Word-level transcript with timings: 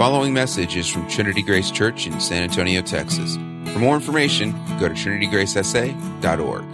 following 0.00 0.32
message 0.32 0.76
is 0.76 0.88
from 0.88 1.06
Trinity 1.10 1.42
Grace 1.42 1.70
Church 1.70 2.06
in 2.06 2.18
San 2.20 2.42
Antonio, 2.42 2.80
Texas. 2.80 3.34
For 3.70 3.78
more 3.78 3.94
information, 3.94 4.52
go 4.78 4.88
to 4.88 4.94
trinitygracesa.org. 4.94 6.64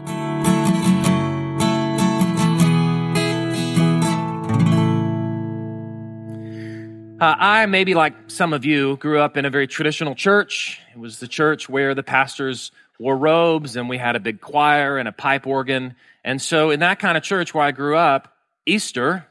Uh, 7.20 7.34
I, 7.36 7.66
maybe 7.66 7.94
like 7.94 8.14
some 8.28 8.52
of 8.52 8.64
you, 8.64 8.96
grew 8.98 9.18
up 9.18 9.36
in 9.36 9.44
a 9.44 9.50
very 9.50 9.66
traditional 9.66 10.14
church. 10.14 10.80
It 10.94 10.98
was 11.00 11.18
the 11.18 11.26
church 11.26 11.68
where 11.68 11.96
the 11.96 12.04
pastors 12.04 12.70
wore 13.00 13.16
robes 13.16 13.74
and 13.74 13.88
we 13.88 13.98
had 13.98 14.14
a 14.14 14.20
big 14.20 14.40
choir 14.40 14.98
and 14.98 15.08
a 15.08 15.12
pipe 15.12 15.48
organ. 15.48 15.96
And 16.22 16.40
so, 16.40 16.70
in 16.70 16.78
that 16.78 17.00
kind 17.00 17.16
of 17.16 17.24
church 17.24 17.52
where 17.52 17.64
I 17.64 17.72
grew 17.72 17.96
up, 17.96 18.36
Easter 18.66 19.26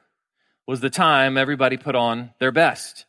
was 0.68 0.82
the 0.82 0.90
time 0.90 1.38
everybody 1.38 1.77
put 1.77 1.96
on 1.96 2.32
their 2.40 2.52
best. 2.52 3.05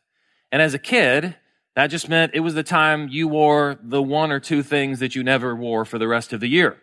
And 0.52 0.62
as 0.62 0.74
a 0.74 0.78
kid, 0.78 1.36
that 1.74 1.88
just 1.88 2.09
meant 2.09 2.32
it 2.34 2.41
was 2.41 2.54
the 2.54 2.62
time 2.62 3.09
you 3.09 3.28
wore 3.28 3.78
the 3.82 4.02
one 4.02 4.32
or 4.32 4.41
two 4.41 4.62
things 4.62 5.00
that 5.00 5.14
you 5.14 5.23
never 5.23 5.54
wore 5.54 5.84
for 5.84 5.98
the 5.98 6.09
rest 6.09 6.32
of 6.32 6.41
the 6.41 6.48
year. 6.48 6.78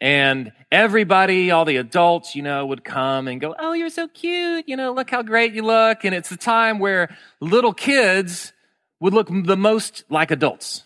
And 0.00 0.52
everybody, 0.70 1.50
all 1.50 1.64
the 1.64 1.76
adults, 1.76 2.36
you 2.36 2.42
know, 2.42 2.66
would 2.66 2.84
come 2.84 3.26
and 3.26 3.40
go, 3.40 3.54
Oh, 3.58 3.72
you're 3.72 3.88
so 3.88 4.06
cute. 4.06 4.68
You 4.68 4.76
know, 4.76 4.92
look 4.92 5.10
how 5.10 5.22
great 5.22 5.54
you 5.54 5.62
look. 5.62 6.04
And 6.04 6.14
it's 6.14 6.28
the 6.28 6.36
time 6.36 6.78
where 6.78 7.16
little 7.40 7.72
kids 7.72 8.52
would 9.00 9.12
look 9.12 9.28
the 9.28 9.56
most 9.56 10.04
like 10.08 10.30
adults. 10.30 10.84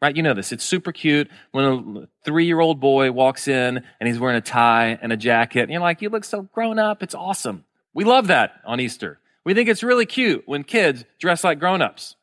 Right? 0.00 0.16
You 0.16 0.22
know 0.22 0.34
this. 0.34 0.52
It's 0.52 0.64
super 0.64 0.92
cute 0.92 1.28
when 1.52 1.64
a 1.64 2.08
three 2.24 2.46
year 2.46 2.60
old 2.60 2.80
boy 2.80 3.12
walks 3.12 3.48
in 3.48 3.82
and 4.00 4.08
he's 4.08 4.18
wearing 4.18 4.36
a 4.36 4.42
tie 4.42 4.98
and 5.02 5.12
a 5.12 5.16
jacket. 5.16 5.62
And 5.62 5.70
you're 5.70 5.80
like, 5.80 6.00
You 6.00 6.08
look 6.08 6.24
so 6.24 6.42
grown 6.42 6.78
up. 6.78 7.02
It's 7.02 7.14
awesome. 7.14 7.64
We 7.92 8.04
love 8.04 8.28
that 8.28 8.60
on 8.64 8.80
Easter. 8.80 9.18
We 9.46 9.54
think 9.54 9.68
it's 9.68 9.84
really 9.84 10.06
cute 10.06 10.42
when 10.46 10.64
kids 10.64 11.04
dress 11.20 11.44
like 11.44 11.60
grown 11.60 11.80
ups. 11.80 12.16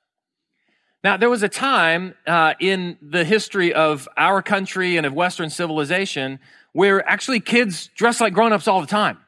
Now, 1.05 1.16
there 1.16 1.30
was 1.30 1.41
a 1.41 1.47
time 1.47 2.15
uh, 2.27 2.55
in 2.59 2.97
the 3.02 3.23
history 3.23 3.73
of 3.73 4.09
our 4.17 4.41
country 4.41 4.97
and 4.97 5.05
of 5.05 5.13
Western 5.13 5.49
civilization 5.49 6.39
where 6.73 7.07
actually 7.07 7.39
kids 7.39 7.88
dress 7.95 8.19
like 8.19 8.33
grown-ups 8.33 8.67
all 8.67 8.81
the 8.81 8.88
time. 8.88 9.19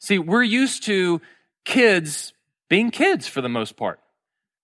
See, 0.00 0.18
we're 0.18 0.42
used 0.42 0.82
to 0.84 1.20
kids 1.64 2.32
being 2.68 2.90
kids 2.90 3.28
for 3.28 3.40
the 3.40 3.48
most 3.48 3.76
part. 3.76 4.00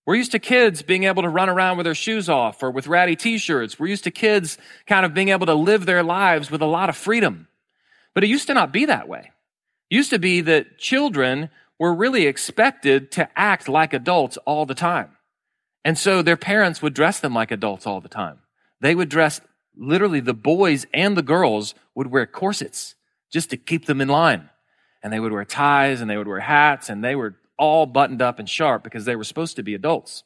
We're 0.04 0.16
used 0.16 0.32
to 0.32 0.40
kids 0.40 0.82
being 0.82 1.04
able 1.04 1.22
to 1.22 1.28
run 1.28 1.48
around 1.48 1.76
with 1.76 1.84
their 1.84 1.94
shoes 1.94 2.28
off 2.28 2.64
or 2.64 2.72
with 2.72 2.88
ratty 2.88 3.14
t-shirts. 3.14 3.78
We're 3.78 3.86
used 3.86 4.04
to 4.04 4.10
kids 4.10 4.58
kind 4.88 5.06
of 5.06 5.14
being 5.14 5.28
able 5.28 5.46
to 5.46 5.54
live 5.54 5.86
their 5.86 6.02
lives 6.02 6.50
with 6.50 6.62
a 6.62 6.66
lot 6.66 6.88
of 6.88 6.96
freedom. 6.96 7.46
But 8.12 8.24
it 8.24 8.28
used 8.28 8.48
to 8.48 8.54
not 8.54 8.72
be 8.72 8.86
that 8.86 9.08
way. 9.08 9.30
It 9.88 9.94
used 9.94 10.10
to 10.10 10.18
be 10.18 10.40
that 10.40 10.78
children 10.78 11.48
were 11.78 11.94
really 11.94 12.26
expected 12.26 13.10
to 13.12 13.28
act 13.38 13.68
like 13.68 13.92
adults 13.92 14.36
all 14.38 14.66
the 14.66 14.74
time. 14.74 15.10
And 15.84 15.96
so 15.96 16.22
their 16.22 16.36
parents 16.36 16.82
would 16.82 16.94
dress 16.94 17.20
them 17.20 17.34
like 17.34 17.50
adults 17.50 17.86
all 17.86 18.00
the 18.00 18.08
time. 18.08 18.38
They 18.80 18.94
would 18.94 19.08
dress, 19.08 19.40
literally, 19.76 20.20
the 20.20 20.34
boys 20.34 20.86
and 20.92 21.16
the 21.16 21.22
girls 21.22 21.74
would 21.94 22.08
wear 22.08 22.26
corsets 22.26 22.94
just 23.32 23.50
to 23.50 23.56
keep 23.56 23.86
them 23.86 24.00
in 24.00 24.08
line. 24.08 24.50
And 25.02 25.12
they 25.12 25.20
would 25.20 25.32
wear 25.32 25.44
ties 25.44 26.00
and 26.00 26.10
they 26.10 26.16
would 26.16 26.26
wear 26.26 26.40
hats 26.40 26.88
and 26.88 27.04
they 27.04 27.14
were 27.14 27.36
all 27.58 27.86
buttoned 27.86 28.20
up 28.20 28.38
and 28.38 28.48
sharp 28.48 28.82
because 28.82 29.04
they 29.04 29.16
were 29.16 29.24
supposed 29.24 29.56
to 29.56 29.62
be 29.62 29.74
adults. 29.74 30.24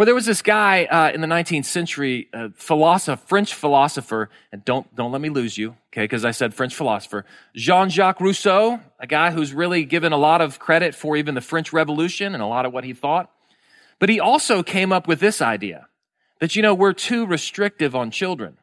Well, 0.00 0.06
there 0.06 0.14
was 0.14 0.24
this 0.24 0.40
guy 0.40 0.86
uh, 0.86 1.10
in 1.12 1.20
the 1.20 1.26
19th 1.26 1.66
century, 1.66 2.30
uh, 2.32 2.48
philosopher, 2.54 3.22
French 3.26 3.52
philosopher, 3.52 4.30
and 4.50 4.64
don't, 4.64 4.96
don't 4.96 5.12
let 5.12 5.20
me 5.20 5.28
lose 5.28 5.58
you, 5.58 5.76
okay, 5.92 6.04
because 6.04 6.24
I 6.24 6.30
said 6.30 6.54
French 6.54 6.74
philosopher, 6.74 7.26
Jean-Jacques 7.54 8.18
Rousseau, 8.18 8.80
a 8.98 9.06
guy 9.06 9.30
who's 9.30 9.52
really 9.52 9.84
given 9.84 10.14
a 10.14 10.16
lot 10.16 10.40
of 10.40 10.58
credit 10.58 10.94
for 10.94 11.18
even 11.18 11.34
the 11.34 11.42
French 11.42 11.70
Revolution 11.74 12.32
and 12.32 12.42
a 12.42 12.46
lot 12.46 12.64
of 12.64 12.72
what 12.72 12.84
he 12.84 12.94
thought. 12.94 13.30
But 13.98 14.08
he 14.08 14.18
also 14.18 14.62
came 14.62 14.90
up 14.90 15.06
with 15.06 15.20
this 15.20 15.42
idea 15.42 15.86
that, 16.38 16.56
you 16.56 16.62
know, 16.62 16.72
we're 16.72 16.94
too 16.94 17.26
restrictive 17.26 17.94
on 17.94 18.10
children. 18.10 18.56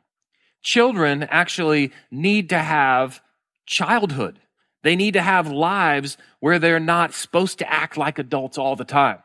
Children 0.63 1.21
actually 1.29 1.91
need 2.09 2.49
to 2.49 2.57
have 2.57 3.21
childhood. 3.67 4.39
They 4.81 4.95
need 4.95 5.13
to 5.13 5.21
have 5.21 5.51
lives 5.51 6.17
where 6.39 6.57
they're 6.57 6.79
not 6.79 7.13
supposed 7.13 7.59
to 7.59 7.71
act 7.71 7.95
like 7.95 8.17
adults 8.17 8.57
all 8.57 8.75
the 8.75 8.83
time. 8.83 9.19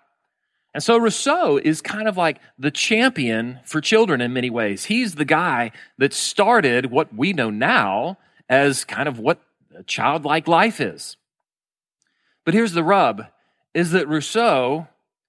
And 0.75 0.83
so 0.83 0.97
Rousseau 0.97 1.59
is 1.59 1.83
kind 1.83 2.09
of 2.09 2.17
like 2.17 2.39
the 2.59 2.71
champion 2.71 3.61
for 3.65 3.81
children 3.81 4.21
in 4.21 4.33
many 4.33 4.49
ways. 4.49 4.85
He's 4.87 5.15
the 5.15 5.25
guy 5.25 5.73
that 5.99 6.15
started 6.15 6.87
what 6.87 7.15
we 7.15 7.33
know 7.33 7.51
now 7.51 8.19
as 8.49 8.85
kind 8.85 9.09
of 9.09 9.19
what 9.19 9.41
a 9.77 9.83
childlike 9.83 10.49
life 10.49 10.81
is. 10.81 11.17
But 12.45 12.55
here's 12.55 12.73
the 12.73 12.85
rub 12.85 13.27
is 13.75 13.91
that 13.93 14.09
Rousseau 14.09 14.89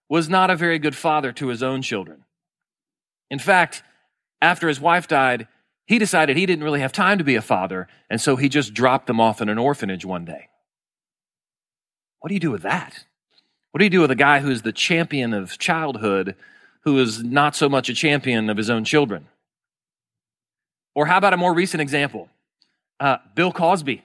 was 0.10 0.30
not 0.30 0.50
a 0.50 0.56
very 0.56 0.80
good 0.80 0.96
father 0.96 1.32
to 1.34 1.48
his 1.48 1.64
own 1.64 1.82
children. 1.82 2.24
In 3.30 3.40
fact, 3.40 3.84
after 4.42 4.68
his 4.68 4.80
wife 4.80 5.08
died, 5.08 5.48
he 5.86 6.00
decided 6.00 6.38
he 6.38 6.46
didn't 6.46 6.64
really 6.64 6.82
have 6.82 6.92
time 6.92 7.18
to 7.18 7.24
be 7.24 7.36
a 7.36 7.42
father, 7.42 7.88
and 8.10 8.20
so 8.20 8.36
he 8.36 8.50
just 8.50 8.74
dropped 8.74 9.08
them 9.08 9.20
off 9.20 9.42
in 9.42 9.50
an 9.50 9.58
orphanage 9.58 10.06
one 10.06 10.26
day. 10.26 10.50
What 12.20 12.30
do 12.30 12.36
you 12.36 12.40
do 12.40 12.52
with 12.52 12.64
that? 12.64 13.06
What 13.74 13.80
do 13.80 13.86
you 13.86 13.90
do 13.90 14.02
with 14.02 14.12
a 14.12 14.16
guy 14.16 14.40
who's 14.40 14.62
the 14.62 14.72
champion 14.72 15.34
of 15.34 15.58
childhood 15.58 16.36
who 16.82 17.00
is 17.00 17.24
not 17.24 17.56
so 17.56 17.68
much 17.68 17.90
a 17.90 17.96
champion 17.96 18.48
of 18.52 18.56
his 18.56 18.70
own 18.70 18.84
children? 18.84 19.26
Or 20.94 21.08
how 21.08 21.18
about 21.18 21.34
a 21.34 21.38
more 21.38 21.56
recent 21.56 21.82
example? 21.82 22.30
Uh, 23.00 23.18
Bill 23.34 23.52
Cosby. 23.52 24.04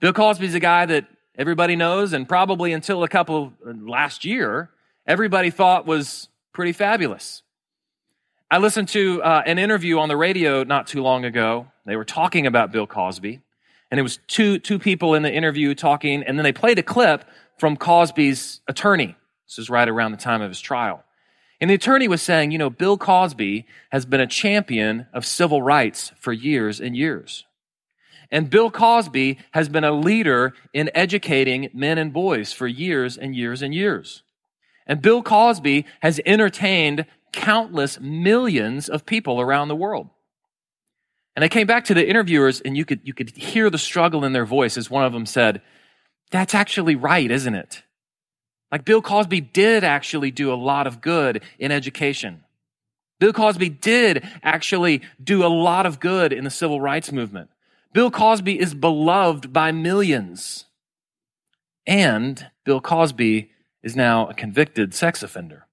Bill 0.00 0.12
Cosby's 0.12 0.56
a 0.56 0.60
guy 0.60 0.86
that 0.86 1.06
everybody 1.38 1.76
knows, 1.76 2.12
and 2.12 2.28
probably 2.28 2.72
until 2.72 3.04
a 3.04 3.08
couple 3.08 3.52
uh, 3.64 3.74
last 3.80 4.24
year, 4.24 4.70
everybody 5.06 5.50
thought 5.50 5.86
was 5.86 6.26
pretty 6.52 6.72
fabulous. 6.72 7.44
I 8.50 8.58
listened 8.58 8.88
to 8.88 9.22
uh, 9.22 9.42
an 9.46 9.60
interview 9.60 10.00
on 10.00 10.08
the 10.08 10.16
radio 10.16 10.64
not 10.64 10.88
too 10.88 11.04
long 11.04 11.24
ago. 11.24 11.68
They 11.86 11.94
were 11.94 12.04
talking 12.04 12.44
about 12.44 12.72
Bill 12.72 12.88
Cosby, 12.88 13.40
and 13.92 14.00
it 14.00 14.02
was 14.02 14.18
two, 14.26 14.58
two 14.58 14.80
people 14.80 15.14
in 15.14 15.22
the 15.22 15.32
interview 15.32 15.76
talking, 15.76 16.24
and 16.24 16.36
then 16.36 16.42
they 16.42 16.52
played 16.52 16.80
a 16.80 16.82
clip 16.82 17.24
from 17.58 17.76
Cosby's 17.76 18.60
attorney. 18.68 19.16
This 19.46 19.58
is 19.58 19.70
right 19.70 19.88
around 19.88 20.12
the 20.12 20.18
time 20.18 20.42
of 20.42 20.50
his 20.50 20.60
trial. 20.60 21.04
And 21.60 21.68
the 21.68 21.74
attorney 21.74 22.06
was 22.06 22.22
saying, 22.22 22.52
you 22.52 22.58
know, 22.58 22.70
Bill 22.70 22.96
Cosby 22.96 23.66
has 23.90 24.06
been 24.06 24.20
a 24.20 24.26
champion 24.26 25.06
of 25.12 25.26
civil 25.26 25.60
rights 25.60 26.12
for 26.20 26.32
years 26.32 26.80
and 26.80 26.96
years. 26.96 27.44
And 28.30 28.50
Bill 28.50 28.70
Cosby 28.70 29.38
has 29.52 29.68
been 29.68 29.84
a 29.84 29.92
leader 29.92 30.54
in 30.72 30.90
educating 30.94 31.70
men 31.72 31.98
and 31.98 32.12
boys 32.12 32.52
for 32.52 32.66
years 32.66 33.16
and 33.16 33.34
years 33.34 33.62
and 33.62 33.74
years. 33.74 34.22
And 34.86 35.02
Bill 35.02 35.22
Cosby 35.22 35.86
has 36.00 36.20
entertained 36.24 37.06
countless 37.32 37.98
millions 38.00 38.88
of 38.88 39.06
people 39.06 39.40
around 39.40 39.68
the 39.68 39.76
world. 39.76 40.08
And 41.34 41.44
I 41.44 41.48
came 41.48 41.66
back 41.66 41.84
to 41.84 41.94
the 41.94 42.06
interviewers 42.06 42.60
and 42.60 42.76
you 42.76 42.84
could, 42.84 43.00
you 43.04 43.14
could 43.14 43.30
hear 43.30 43.70
the 43.70 43.78
struggle 43.78 44.24
in 44.24 44.32
their 44.32 44.46
voice 44.46 44.76
as 44.76 44.90
one 44.90 45.04
of 45.04 45.12
them 45.12 45.26
said, 45.26 45.62
that's 46.30 46.54
actually 46.54 46.96
right, 46.96 47.30
isn't 47.30 47.54
it? 47.54 47.82
Like 48.70 48.84
Bill 48.84 49.00
Cosby 49.02 49.40
did 49.40 49.84
actually 49.84 50.30
do 50.30 50.52
a 50.52 50.54
lot 50.54 50.86
of 50.86 51.00
good 51.00 51.42
in 51.58 51.72
education. 51.72 52.44
Bill 53.18 53.32
Cosby 53.32 53.70
did 53.70 54.26
actually 54.42 55.02
do 55.22 55.44
a 55.44 55.48
lot 55.48 55.86
of 55.86 56.00
good 56.00 56.32
in 56.32 56.44
the 56.44 56.50
civil 56.50 56.80
rights 56.80 57.10
movement. 57.10 57.50
Bill 57.92 58.10
Cosby 58.10 58.60
is 58.60 58.74
beloved 58.74 59.52
by 59.52 59.72
millions. 59.72 60.66
And 61.86 62.46
Bill 62.64 62.80
Cosby 62.80 63.50
is 63.82 63.96
now 63.96 64.28
a 64.28 64.34
convicted 64.34 64.94
sex 64.94 65.22
offender. 65.22 65.66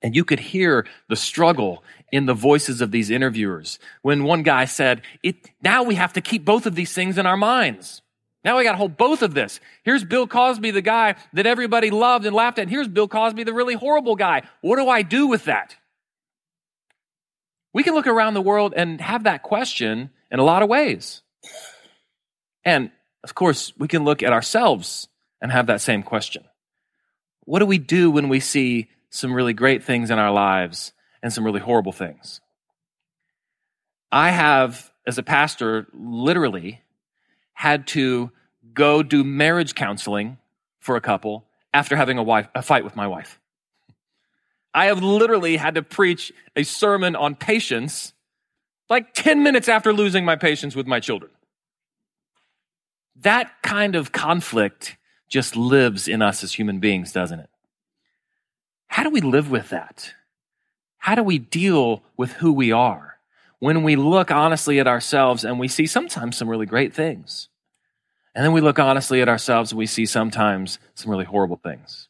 And 0.00 0.16
you 0.16 0.24
could 0.24 0.40
hear 0.40 0.86
the 1.08 1.16
struggle 1.16 1.84
in 2.10 2.26
the 2.26 2.34
voices 2.34 2.80
of 2.80 2.90
these 2.90 3.10
interviewers 3.10 3.78
when 4.02 4.24
one 4.24 4.42
guy 4.42 4.64
said, 4.64 5.02
now 5.62 5.82
we 5.82 5.94
have 5.94 6.12
to 6.14 6.20
keep 6.20 6.44
both 6.44 6.66
of 6.66 6.74
these 6.74 6.92
things 6.92 7.18
in 7.18 7.26
our 7.26 7.36
minds. 7.36 8.02
Now 8.44 8.58
we 8.58 8.64
got 8.64 8.72
to 8.72 8.78
hold 8.78 8.96
both 8.96 9.22
of 9.22 9.32
this. 9.32 9.58
Here's 9.84 10.04
Bill 10.04 10.26
Cosby, 10.26 10.70
the 10.70 10.82
guy 10.82 11.14
that 11.32 11.46
everybody 11.46 11.90
loved 11.90 12.26
and 12.26 12.36
laughed 12.36 12.58
at. 12.58 12.62
And 12.62 12.70
Here's 12.70 12.88
Bill 12.88 13.08
Cosby, 13.08 13.44
the 13.44 13.54
really 13.54 13.74
horrible 13.74 14.16
guy. 14.16 14.42
What 14.60 14.76
do 14.76 14.88
I 14.88 15.02
do 15.02 15.26
with 15.26 15.46
that? 15.46 15.76
We 17.72 17.82
can 17.82 17.94
look 17.94 18.06
around 18.06 18.34
the 18.34 18.42
world 18.42 18.74
and 18.76 19.00
have 19.00 19.24
that 19.24 19.42
question 19.42 20.10
in 20.30 20.38
a 20.38 20.44
lot 20.44 20.62
of 20.62 20.68
ways. 20.68 21.22
And 22.64 22.90
of 23.24 23.34
course, 23.34 23.72
we 23.78 23.88
can 23.88 24.04
look 24.04 24.22
at 24.22 24.32
ourselves 24.32 25.08
and 25.40 25.50
have 25.50 25.66
that 25.66 25.80
same 25.80 26.02
question. 26.02 26.44
What 27.46 27.58
do 27.58 27.66
we 27.66 27.78
do 27.78 28.10
when 28.10 28.28
we 28.28 28.40
see 28.40 28.88
some 29.10 29.32
really 29.32 29.54
great 29.54 29.84
things 29.84 30.10
in 30.10 30.18
our 30.18 30.32
lives 30.32 30.92
and 31.22 31.32
some 31.32 31.44
really 31.44 31.60
horrible 31.60 31.92
things? 31.92 32.40
I 34.12 34.30
have, 34.30 34.92
as 35.06 35.18
a 35.18 35.22
pastor, 35.22 35.88
literally 35.92 36.83
had 37.54 37.86
to 37.88 38.30
go 38.72 39.02
do 39.02 39.24
marriage 39.24 39.74
counseling 39.74 40.38
for 40.78 40.96
a 40.96 41.00
couple 41.00 41.46
after 41.72 41.96
having 41.96 42.18
a, 42.18 42.22
wife, 42.22 42.48
a 42.54 42.62
fight 42.62 42.84
with 42.84 42.94
my 42.94 43.06
wife. 43.06 43.40
I 44.72 44.86
have 44.86 45.02
literally 45.02 45.56
had 45.56 45.76
to 45.76 45.82
preach 45.82 46.32
a 46.56 46.64
sermon 46.64 47.16
on 47.16 47.34
patience 47.36 48.12
like 48.90 49.14
10 49.14 49.42
minutes 49.42 49.68
after 49.68 49.92
losing 49.92 50.24
my 50.24 50.36
patience 50.36 50.76
with 50.76 50.86
my 50.86 51.00
children. 51.00 51.30
That 53.16 53.50
kind 53.62 53.94
of 53.94 54.12
conflict 54.12 54.96
just 55.28 55.56
lives 55.56 56.06
in 56.06 56.20
us 56.20 56.44
as 56.44 56.52
human 56.52 56.80
beings, 56.80 57.12
doesn't 57.12 57.40
it? 57.40 57.48
how 58.94 59.02
do 59.02 59.10
we 59.10 59.20
live 59.20 59.50
with 59.50 59.70
that? 59.70 60.14
How 60.98 61.16
do 61.16 61.24
we 61.24 61.36
deal 61.36 62.04
with 62.16 62.34
who 62.34 62.52
we 62.52 62.70
are 62.70 63.13
when 63.58 63.82
we 63.82 63.96
look 63.96 64.30
honestly 64.30 64.80
at 64.80 64.86
ourselves 64.86 65.44
and 65.44 65.58
we 65.58 65.68
see 65.68 65.86
sometimes 65.86 66.36
some 66.36 66.48
really 66.48 66.66
great 66.66 66.94
things? 66.94 67.48
And 68.34 68.44
then 68.44 68.52
we 68.52 68.60
look 68.60 68.78
honestly 68.78 69.22
at 69.22 69.28
ourselves 69.28 69.70
and 69.70 69.78
we 69.78 69.86
see 69.86 70.06
sometimes 70.06 70.78
some 70.94 71.10
really 71.10 71.24
horrible 71.24 71.56
things. 71.56 72.08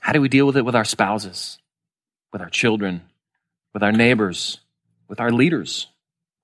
How 0.00 0.12
do 0.12 0.20
we 0.20 0.28
deal 0.28 0.46
with 0.46 0.56
it 0.56 0.64
with 0.64 0.76
our 0.76 0.84
spouses, 0.84 1.58
with 2.32 2.40
our 2.40 2.48
children, 2.48 3.02
with 3.74 3.82
our 3.82 3.92
neighbors, 3.92 4.60
with 5.08 5.20
our 5.20 5.30
leaders, 5.30 5.88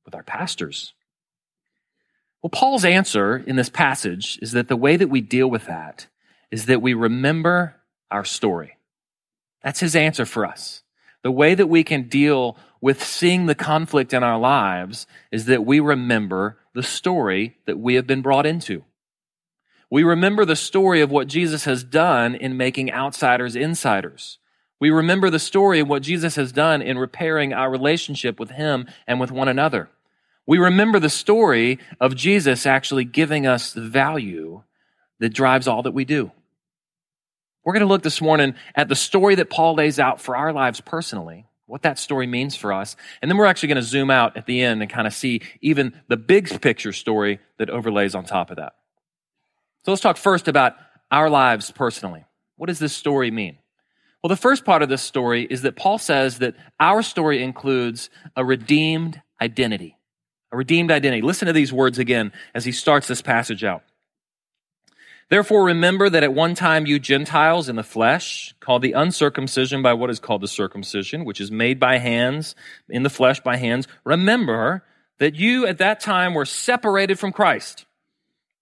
with 0.05 0.15
our 0.15 0.23
pastors? 0.23 0.95
Well, 2.43 2.51
Paul's 2.51 2.85
answer 2.85 3.37
in 3.37 3.57
this 3.57 3.71
passage 3.71 4.39
is 4.43 4.53
that 4.53 4.69
the 4.69 4.77
way 4.77 4.97
that 4.97 5.09
we 5.09 5.21
deal 5.21 5.49
with 5.49 5.67
that 5.67 6.07
is 6.51 6.67
that 6.67 6.83
we 6.83 6.95
remember 6.95 7.77
our 8.11 8.25
story. 8.25 8.77
That's 9.63 9.81
his 9.81 9.97
answer 9.97 10.25
for 10.25 10.45
us. 10.47 10.83
The 11.27 11.33
way 11.33 11.57
that 11.57 11.67
we 11.67 11.83
can 11.83 12.09
deal 12.09 12.57
with 12.81 13.03
seeing 13.03 13.47
the 13.47 13.57
conflict 13.57 14.15
in 14.15 14.23
our 14.23 14.39
lives 14.39 15.09
is 15.33 15.47
that 15.47 15.67
we 15.67 15.81
remember 15.81 16.57
the 16.73 16.85
story 16.85 17.57
that 17.67 17.81
we 17.81 17.97
have 17.97 18.07
been 18.07 18.23
brought 18.23 18.47
into. 18.47 18.85
We 19.91 20.05
remember 20.05 20.45
the 20.45 20.55
story 20.55 21.01
of 21.01 21.11
what 21.11 21.27
Jesus 21.27 21.65
has 21.65 21.83
done 21.83 22.37
in 22.37 22.57
making 22.57 22.93
outsiders 22.93 23.57
insiders. 23.57 24.39
We 24.79 24.91
remember 24.91 25.29
the 25.29 25.41
story 25.41 25.81
of 25.81 25.89
what 25.89 26.03
Jesus 26.03 26.37
has 26.37 26.53
done 26.53 26.81
in 26.81 26.97
repairing 26.97 27.53
our 27.53 27.73
relationship 27.73 28.39
with 28.39 28.53
Him 28.53 28.87
and 29.05 29.19
with 29.19 29.33
one 29.33 29.49
another. 29.49 29.91
We 30.47 30.59
remember 30.59 31.01
the 31.01 31.11
story 31.11 31.81
of 31.99 32.15
Jesus 32.15 32.67
actually 32.67 33.05
giving 33.05 33.49
us 33.49 33.73
the 33.73 33.81
value 33.83 34.63
that 35.19 35.35
drives 35.35 35.67
all 35.67 35.83
that 35.83 35.91
we 35.91 36.05
do. 36.05 36.31
We're 37.67 37.73
going 37.73 37.81
to 37.81 37.87
look 37.87 38.05
this 38.05 38.21
morning 38.21 38.55
at 38.77 38.89
the 38.89 38.95
story 38.95 39.35
that 39.35 39.51
Paul 39.51 39.75
lays 39.75 39.99
out 39.99 40.21
for 40.21 40.37
our 40.37 40.53
lives 40.53 40.81
personally, 40.81 41.47
what 41.67 41.83
that 41.83 41.99
story 41.99 42.29
means 42.29 42.55
for 42.55 42.73
us. 42.73 42.95
And 43.21 43.29
then 43.29 43.37
we're 43.37 43.47
actually 43.47 43.71
going 43.71 43.77
to 43.77 43.83
zoom 43.83 44.09
out 44.09 44.37
at 44.37 44.47
the 44.47 44.63
end 44.63 44.83
and 44.83 44.89
kind 44.89 45.05
of 45.05 45.13
see 45.13 45.43
even 45.61 46.01
the 46.07 46.17
big 46.17 46.61
picture 46.61 46.93
story 46.93 47.41
that 47.59 47.69
overlays 47.69 48.15
on 48.15 48.25
top 48.25 48.51
of 48.51 48.59
that. 48.59 48.75
So 49.85 49.91
let's 49.91 50.01
talk 50.01 50.17
first 50.17 50.47
about 50.47 50.75
our 51.11 51.29
lives 51.29 51.73
personally. 51.73 52.25
What 52.55 52.69
does 52.69 52.79
this 52.79 52.95
story 52.95 53.33
mean? 53.33 53.59
Well, 54.23 54.29
the 54.29 54.37
first 54.37 54.65
part 54.65 54.83
of 54.83 54.89
this 54.89 55.03
story 55.03 55.43
is 55.43 55.63
that 55.63 55.75
Paul 55.75 55.99
says 55.99 56.39
that 56.39 56.55
our 56.79 57.03
story 57.03 57.43
includes 57.43 58.11
a 58.37 58.45
redeemed 58.45 59.21
identity. 59.43 59.99
A 60.53 60.57
redeemed 60.57 60.93
identity. 60.93 61.21
Listen 61.21 61.47
to 61.47 61.53
these 61.53 61.73
words 61.73 61.99
again 61.99 62.31
as 62.55 62.65
he 62.65 62.71
starts 62.71 63.09
this 63.09 63.23
passage 63.23 63.65
out. 63.65 63.83
Therefore, 65.29 65.65
remember 65.65 66.09
that 66.09 66.23
at 66.23 66.35
one 66.35 66.55
time 66.55 66.87
you 66.87 67.01
Gentiles 67.01 67.69
in 67.69 67.75
the 67.75 67.83
flesh, 67.83 68.55
called 68.61 68.83
the 68.83 68.93
uncircumcision 68.93 69.83
by 69.83 69.93
what 69.93 70.11
is 70.11 70.21
called 70.21 70.41
the 70.41 70.49
circumcision, 70.49 71.25
which 71.25 71.41
is 71.41 71.51
made 71.51 71.81
by 71.81 71.99
hands, 71.99 72.55
in 72.89 73.03
the 73.03 73.11
flesh 73.11 73.41
by 73.41 73.57
hands, 73.57 73.89
remember 74.05 74.85
that 75.19 75.35
you 75.35 75.67
at 75.67 75.79
that 75.79 75.99
time 75.99 76.33
were 76.33 76.45
separated 76.45 77.19
from 77.19 77.33
Christ, 77.33 77.87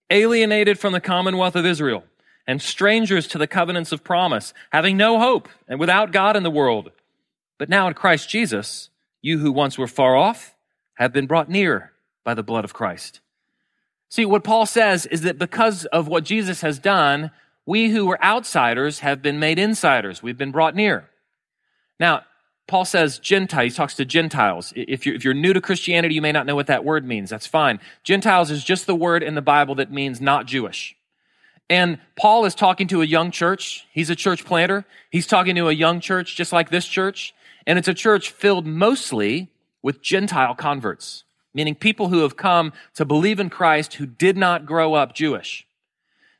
alienated 0.09 0.79
from 0.79 0.91
the 0.93 0.99
commonwealth 0.99 1.55
of 1.55 1.67
Israel, 1.67 2.03
and 2.47 2.59
strangers 2.59 3.27
to 3.27 3.37
the 3.37 3.47
covenants 3.47 3.91
of 3.91 4.03
promise, 4.03 4.53
having 4.71 4.97
no 4.97 5.19
hope 5.19 5.49
and 5.67 5.79
without 5.79 6.11
God 6.11 6.35
in 6.35 6.43
the 6.43 6.49
world. 6.49 6.91
But 7.59 7.69
now 7.69 7.87
in 7.87 7.93
Christ 7.93 8.27
Jesus, 8.27 8.89
you 9.21 9.37
who 9.37 9.51
once 9.51 9.77
were 9.77 9.87
far 9.87 10.15
off 10.15 10.55
have 10.95 11.13
been 11.13 11.27
brought 11.27 11.49
near 11.49 11.91
by 12.23 12.33
the 12.33 12.43
blood 12.43 12.65
of 12.65 12.73
Christ. 12.73 13.19
See, 14.09 14.25
what 14.25 14.43
Paul 14.43 14.65
says 14.65 15.05
is 15.05 15.21
that 15.21 15.37
because 15.37 15.85
of 15.85 16.07
what 16.07 16.23
Jesus 16.23 16.61
has 16.61 16.79
done, 16.79 17.31
we 17.65 17.89
who 17.89 18.05
were 18.05 18.23
outsiders 18.23 18.99
have 18.99 19.21
been 19.21 19.39
made 19.39 19.59
insiders. 19.59 20.21
We've 20.21 20.37
been 20.37 20.51
brought 20.51 20.75
near. 20.75 21.09
Now, 21.99 22.23
Paul 22.67 22.85
says 22.85 23.19
Gentile. 23.19 23.65
He 23.65 23.69
talks 23.69 23.95
to 23.95 24.05
Gentiles. 24.05 24.73
If 24.75 25.05
you're, 25.05 25.15
if 25.15 25.23
you're 25.23 25.33
new 25.33 25.53
to 25.53 25.61
Christianity, 25.61 26.15
you 26.15 26.21
may 26.21 26.31
not 26.31 26.45
know 26.45 26.55
what 26.55 26.67
that 26.67 26.83
word 26.83 27.05
means. 27.05 27.29
That's 27.29 27.45
fine. 27.45 27.79
Gentiles 28.03 28.49
is 28.49 28.63
just 28.63 28.87
the 28.87 28.95
word 28.95 29.21
in 29.21 29.35
the 29.35 29.41
Bible 29.41 29.75
that 29.75 29.91
means 29.91 30.19
not 30.19 30.47
Jewish. 30.47 30.95
And 31.69 31.99
Paul 32.15 32.45
is 32.45 32.55
talking 32.55 32.87
to 32.87 33.01
a 33.01 33.05
young 33.05 33.31
church. 33.31 33.87
He's 33.91 34.09
a 34.09 34.15
church 34.15 34.45
planter. 34.45 34.85
He's 35.09 35.27
talking 35.27 35.55
to 35.55 35.67
a 35.67 35.73
young 35.73 35.99
church 35.99 36.35
just 36.35 36.53
like 36.53 36.69
this 36.69 36.87
church. 36.87 37.33
And 37.67 37.77
it's 37.77 37.87
a 37.87 37.93
church 37.93 38.29
filled 38.29 38.65
mostly 38.65 39.49
with 39.81 40.01
Gentile 40.01 40.55
converts 40.55 41.24
meaning 41.55 41.73
people 41.73 42.09
who 42.09 42.19
have 42.19 42.37
come 42.37 42.73
to 42.93 43.05
believe 43.05 43.39
in 43.39 43.49
Christ 43.49 43.95
who 43.95 44.05
did 44.05 44.37
not 44.37 44.67
grow 44.67 44.93
up 44.93 45.15
Jewish. 45.15 45.65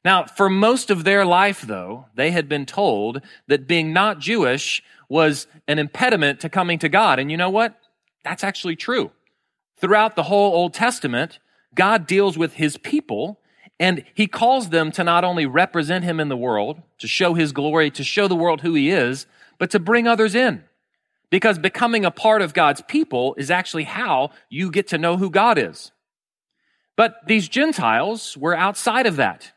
Now, 0.03 0.25
for 0.25 0.49
most 0.51 0.91
of 0.91 1.03
their 1.03 1.25
life, 1.25 1.61
though, 1.61 2.05
they 2.13 2.29
had 2.29 2.47
been 2.47 2.67
told 2.67 3.21
that 3.47 3.65
being 3.65 3.91
not 3.91 4.19
Jewish 4.19 4.83
was 5.09 5.47
an 5.67 5.79
impediment 5.79 6.41
to 6.41 6.49
coming 6.49 6.77
to 6.79 6.89
God. 6.89 7.17
And 7.17 7.31
you 7.31 7.37
know 7.37 7.49
what? 7.49 7.79
That's 8.23 8.43
actually 8.43 8.75
true. 8.75 9.09
Throughout 9.77 10.15
the 10.15 10.23
whole 10.23 10.53
Old 10.53 10.73
Testament, 10.75 11.39
God 11.73 12.05
deals 12.05 12.37
with 12.37 12.53
his 12.53 12.77
people 12.77 13.39
and 13.79 14.03
he 14.13 14.27
calls 14.27 14.69
them 14.69 14.91
to 14.91 15.03
not 15.03 15.23
only 15.23 15.45
represent 15.45 16.03
him 16.05 16.19
in 16.19 16.29
the 16.29 16.37
world, 16.37 16.81
to 16.99 17.07
show 17.07 17.33
his 17.33 17.51
glory, 17.51 17.91
to 17.91 18.03
show 18.03 18.27
the 18.27 18.35
world 18.35 18.61
who 18.61 18.73
he 18.73 18.89
is, 18.89 19.27
but 19.57 19.69
to 19.71 19.79
bring 19.79 20.07
others 20.07 20.35
in. 20.35 20.63
Because 21.29 21.59
becoming 21.59 22.05
a 22.05 22.11
part 22.11 22.41
of 22.41 22.53
God's 22.53 22.81
people 22.81 23.35
is 23.37 23.49
actually 23.51 23.83
how 23.83 24.31
you 24.49 24.71
get 24.71 24.87
to 24.87 24.97
know 24.97 25.17
who 25.17 25.29
God 25.29 25.57
is. 25.57 25.91
But 26.95 27.15
these 27.27 27.49
Gentiles 27.49 28.37
were 28.37 28.55
outside 28.55 29.05
of 29.05 29.17
that. 29.17 29.51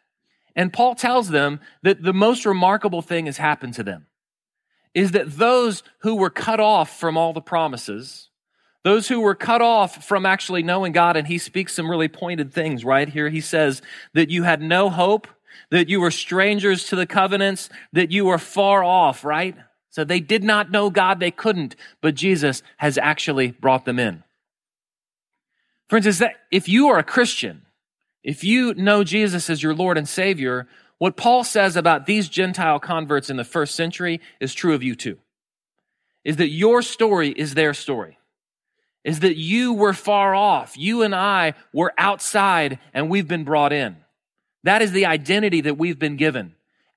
And 0.56 0.72
Paul 0.72 0.94
tells 0.94 1.28
them 1.28 1.60
that 1.82 2.02
the 2.02 2.12
most 2.12 2.44
remarkable 2.44 3.02
thing 3.02 3.26
has 3.26 3.36
happened 3.36 3.74
to 3.74 3.84
them 3.84 4.06
is 4.94 5.12
that 5.12 5.36
those 5.36 5.84
who 6.00 6.16
were 6.16 6.30
cut 6.30 6.58
off 6.58 6.98
from 6.98 7.16
all 7.16 7.32
the 7.32 7.40
promises, 7.40 8.30
those 8.82 9.06
who 9.06 9.20
were 9.20 9.34
cut 9.34 9.62
off 9.62 10.04
from 10.04 10.26
actually 10.26 10.62
knowing 10.62 10.92
God, 10.92 11.16
and 11.16 11.28
he 11.28 11.38
speaks 11.38 11.74
some 11.74 11.90
really 11.90 12.08
pointed 12.08 12.52
things 12.52 12.84
right 12.84 13.08
here. 13.08 13.28
He 13.28 13.40
says 13.40 13.82
that 14.14 14.30
you 14.30 14.42
had 14.42 14.60
no 14.60 14.90
hope, 14.90 15.28
that 15.70 15.88
you 15.88 16.00
were 16.00 16.10
strangers 16.10 16.86
to 16.86 16.96
the 16.96 17.06
covenants, 17.06 17.68
that 17.92 18.10
you 18.10 18.24
were 18.24 18.38
far 18.38 18.82
off, 18.82 19.24
right? 19.24 19.56
So 19.90 20.04
they 20.04 20.20
did 20.20 20.44
not 20.44 20.70
know 20.70 20.90
God, 20.90 21.18
they 21.18 21.30
couldn't, 21.30 21.74
but 22.00 22.14
Jesus 22.14 22.62
has 22.76 22.98
actually 22.98 23.52
brought 23.52 23.84
them 23.84 23.98
in. 23.98 24.22
Friends, 25.88 26.06
is 26.06 26.18
that 26.18 26.36
if 26.50 26.68
you 26.68 26.88
are 26.88 26.98
a 26.98 27.04
Christian, 27.04 27.62
if 28.22 28.44
you 28.44 28.74
know 28.74 29.04
Jesus 29.04 29.48
as 29.48 29.62
your 29.62 29.74
Lord 29.74 29.96
and 29.96 30.08
Savior, 30.08 30.68
what 30.98 31.16
Paul 31.16 31.44
says 31.44 31.76
about 31.76 32.06
these 32.06 32.28
Gentile 32.28 32.78
converts 32.78 33.30
in 33.30 33.36
the 33.36 33.44
first 33.44 33.74
century 33.74 34.20
is 34.40 34.52
true 34.52 34.74
of 34.74 34.82
you 34.82 34.94
too. 34.94 35.18
Is 36.24 36.36
that 36.36 36.50
your 36.50 36.82
story 36.82 37.30
is 37.30 37.54
their 37.54 37.72
story. 37.72 38.18
Is 39.04 39.20
that 39.20 39.36
you 39.36 39.72
were 39.72 39.94
far 39.94 40.34
off. 40.34 40.76
You 40.76 41.02
and 41.02 41.14
I 41.14 41.54
were 41.72 41.94
outside 41.96 42.78
and 42.92 43.08
we've 43.08 43.28
been 43.28 43.44
brought 43.44 43.72
in. 43.72 43.96
That 44.64 44.82
is 44.82 44.92
the 44.92 45.06
identity 45.06 45.62
that 45.62 45.78
we've 45.78 45.98
been 45.98 46.16
given. 46.16 46.54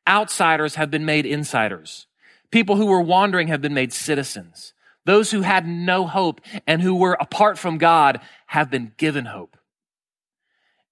Outsiders 0.07 0.75
have 0.75 0.91
been 0.91 1.05
made 1.05 1.25
insiders. 1.25 2.07
People 2.51 2.75
who 2.75 2.85
were 2.85 3.01
wandering 3.01 3.47
have 3.47 3.61
been 3.61 3.73
made 3.73 3.93
citizens. 3.93 4.73
Those 5.05 5.31
who 5.31 5.41
had 5.41 5.65
no 5.65 6.05
hope 6.05 6.41
and 6.67 6.81
who 6.81 6.95
were 6.95 7.17
apart 7.19 7.57
from 7.57 7.77
God 7.77 8.19
have 8.47 8.69
been 8.69 8.91
given 8.97 9.25
hope. 9.25 9.57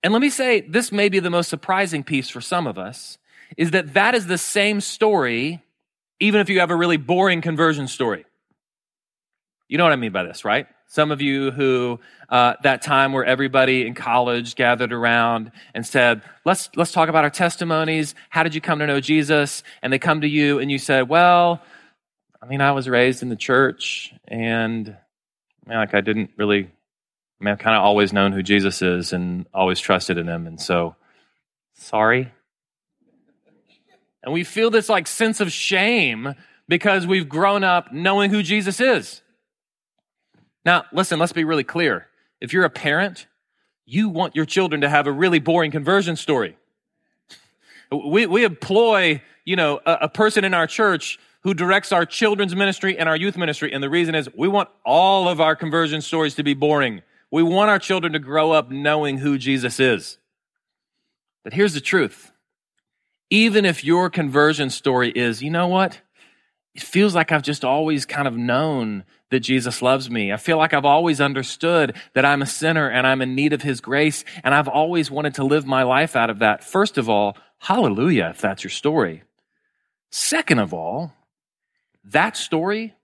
And 0.02 0.14
let 0.14 0.22
me 0.22 0.30
say, 0.30 0.62
this 0.62 0.92
may 0.92 1.10
be 1.10 1.20
the 1.20 1.30
most 1.30 1.50
surprising 1.50 2.04
piece 2.04 2.30
for 2.30 2.42
some 2.42 2.66
of 2.66 2.78
us, 2.78 3.18
is 3.58 3.72
that 3.72 3.94
that 3.94 4.16
is 4.16 4.28
the 4.28 4.38
same 4.38 4.80
story, 4.80 5.62
even 6.20 6.40
if 6.40 6.50
you 6.50 6.60
have 6.62 6.72
a 6.72 6.76
really 6.76 6.98
boring 6.98 7.42
conversion 7.42 7.88
story. 7.88 8.26
You 9.68 9.78
know 9.78 9.84
what 9.84 9.94
I 9.94 9.98
mean 9.98 10.12
by 10.12 10.24
this, 10.24 10.46
right? 10.46 10.68
Some 10.92 11.12
of 11.12 11.22
you 11.22 11.52
who, 11.52 12.00
uh, 12.30 12.56
that 12.64 12.82
time 12.82 13.14
where 13.14 13.24
everybody 13.24 13.86
in 13.86 13.94
college 13.94 14.56
gathered 14.56 14.92
around 14.92 15.52
and 15.76 15.86
said, 15.86 16.24
let's, 16.46 16.68
let's 16.76 16.92
talk 16.92 17.10
about 17.10 17.24
our 17.24 17.30
testimonies. 17.30 18.16
How 18.30 18.42
did 18.42 18.56
you 18.56 18.60
come 18.60 18.80
to 18.80 18.88
know 18.88 19.00
Jesus? 19.00 19.62
And 19.84 19.94
they 19.94 20.00
come 20.00 20.22
to 20.22 20.28
you 20.28 20.58
and 20.58 20.72
you 20.72 20.80
said, 20.80 21.08
well, 21.08 21.62
I 22.42 22.48
mean, 22.48 22.60
I 22.60 22.72
was 22.72 22.90
raised 22.90 23.22
in 23.22 23.30
the 23.30 23.36
church 23.36 24.16
and 24.28 24.90
I 24.90 25.70
mean, 25.70 25.78
like 25.78 25.94
I 25.94 26.02
didn't 26.02 26.32
really, 26.38 26.64
I 26.64 27.44
mean, 27.44 27.52
I've 27.52 27.60
kind 27.60 27.76
of 27.76 27.84
always 27.84 28.12
known 28.12 28.32
who 28.32 28.42
Jesus 28.42 28.82
is 28.82 29.14
and 29.14 29.46
always 29.54 29.80
trusted 29.80 30.18
in 30.18 30.28
him. 30.28 30.48
And 30.48 30.60
so, 30.60 30.96
sorry. 31.76 32.32
And 34.24 34.34
we 34.34 34.44
feel 34.44 34.72
this 34.72 34.90
like 34.90 35.06
sense 35.06 35.40
of 35.40 35.52
shame 35.52 36.34
because 36.68 37.06
we've 37.06 37.30
grown 37.30 37.64
up 37.64 37.94
knowing 37.94 38.32
who 38.32 38.42
Jesus 38.42 38.82
is. 38.82 39.22
Now, 40.70 40.86
listen, 40.92 41.18
let's 41.18 41.34
be 41.34 41.46
really 41.46 41.64
clear. 41.64 42.06
If 42.40 42.54
you're 42.54 42.64
a 42.64 42.70
parent, 42.70 43.26
you 43.88 44.08
want 44.08 44.36
your 44.36 44.46
children 44.46 44.82
to 44.82 44.90
have 44.90 45.08
a 45.08 45.12
really 45.12 45.40
boring 45.40 45.72
conversion 45.72 46.16
story. 46.16 46.58
We, 47.92 48.28
we 48.28 48.44
employ, 48.44 49.24
you 49.46 49.56
know, 49.56 49.80
a, 49.84 49.98
a 50.02 50.10
person 50.10 50.46
in 50.46 50.54
our 50.54 50.68
church 50.68 51.18
who 51.42 51.56
directs 51.56 51.92
our 51.92 52.06
children's 52.06 52.56
ministry 52.56 53.00
and 53.00 53.10
our 53.10 53.16
youth 53.16 53.36
ministry. 53.36 53.74
And 53.74 53.82
the 53.82 53.90
reason 53.90 54.14
is 54.14 54.30
we 54.38 54.48
want 54.48 54.70
all 54.86 55.28
of 55.28 55.42
our 55.42 55.56
conversion 55.56 56.02
stories 56.02 56.36
to 56.36 56.44
be 56.44 56.54
boring. 56.54 57.02
We 57.32 57.42
want 57.42 57.72
our 57.72 57.80
children 57.80 58.14
to 58.14 58.20
grow 58.20 58.52
up 58.52 58.70
knowing 58.70 59.18
who 59.18 59.40
Jesus 59.40 59.80
is. 59.80 60.20
But 61.44 61.54
here's 61.54 61.74
the 61.74 61.82
truth. 61.82 62.32
Even 63.32 63.66
if 63.66 63.84
your 63.84 64.12
conversion 64.12 64.70
story 64.70 65.10
is, 65.10 65.42
you 65.42 65.50
know 65.50 65.66
what? 65.66 66.00
It 66.76 66.84
feels 66.84 67.16
like 67.16 67.32
I've 67.32 67.44
just 67.44 67.66
always 67.66 68.06
kind 68.06 68.28
of 68.28 68.38
known 68.38 69.04
that 69.32 69.42
Jesus 69.42 69.82
loves 69.82 70.10
me. 70.10 70.32
I 70.32 70.38
feel 70.38 70.58
like 70.58 70.74
I've 70.74 70.86
always 70.86 71.22
understood 71.22 71.96
that 72.14 72.26
I'm 72.26 72.42
a 72.42 72.48
sinner 72.48 72.90
and 72.90 73.06
I'm 73.06 73.22
in 73.22 73.36
need 73.36 73.54
of 73.54 73.62
his 73.62 73.82
grace. 73.82 74.24
And 74.44 74.54
I've 74.54 74.68
always 74.68 75.12
wanted 75.12 75.36
to 75.36 75.44
live 75.44 75.66
my 75.66 75.84
life 75.84 76.16
out 76.16 76.30
of 76.30 76.40
that. 76.40 76.64
First 76.64 76.98
of 76.98 77.10
all, 77.10 77.38
hallelujah, 77.60 78.32
if 78.34 78.42
that's 78.42 78.64
your 78.64 78.72
story. 78.72 79.24
Second 80.12 80.60
of 80.60 80.74
all, 80.74 81.14
that 82.06 82.38
story 82.38 82.96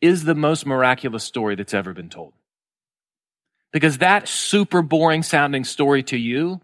is 0.00 0.24
the 0.24 0.34
most 0.34 0.66
miraculous 0.66 1.24
story 1.24 1.54
that's 1.54 1.74
ever 1.74 1.92
been 1.92 2.10
told. 2.10 2.32
Because 3.72 3.98
that 3.98 4.28
super 4.28 4.82
boring 4.82 5.22
sounding 5.22 5.64
story 5.64 6.02
to 6.04 6.16
you 6.16 6.60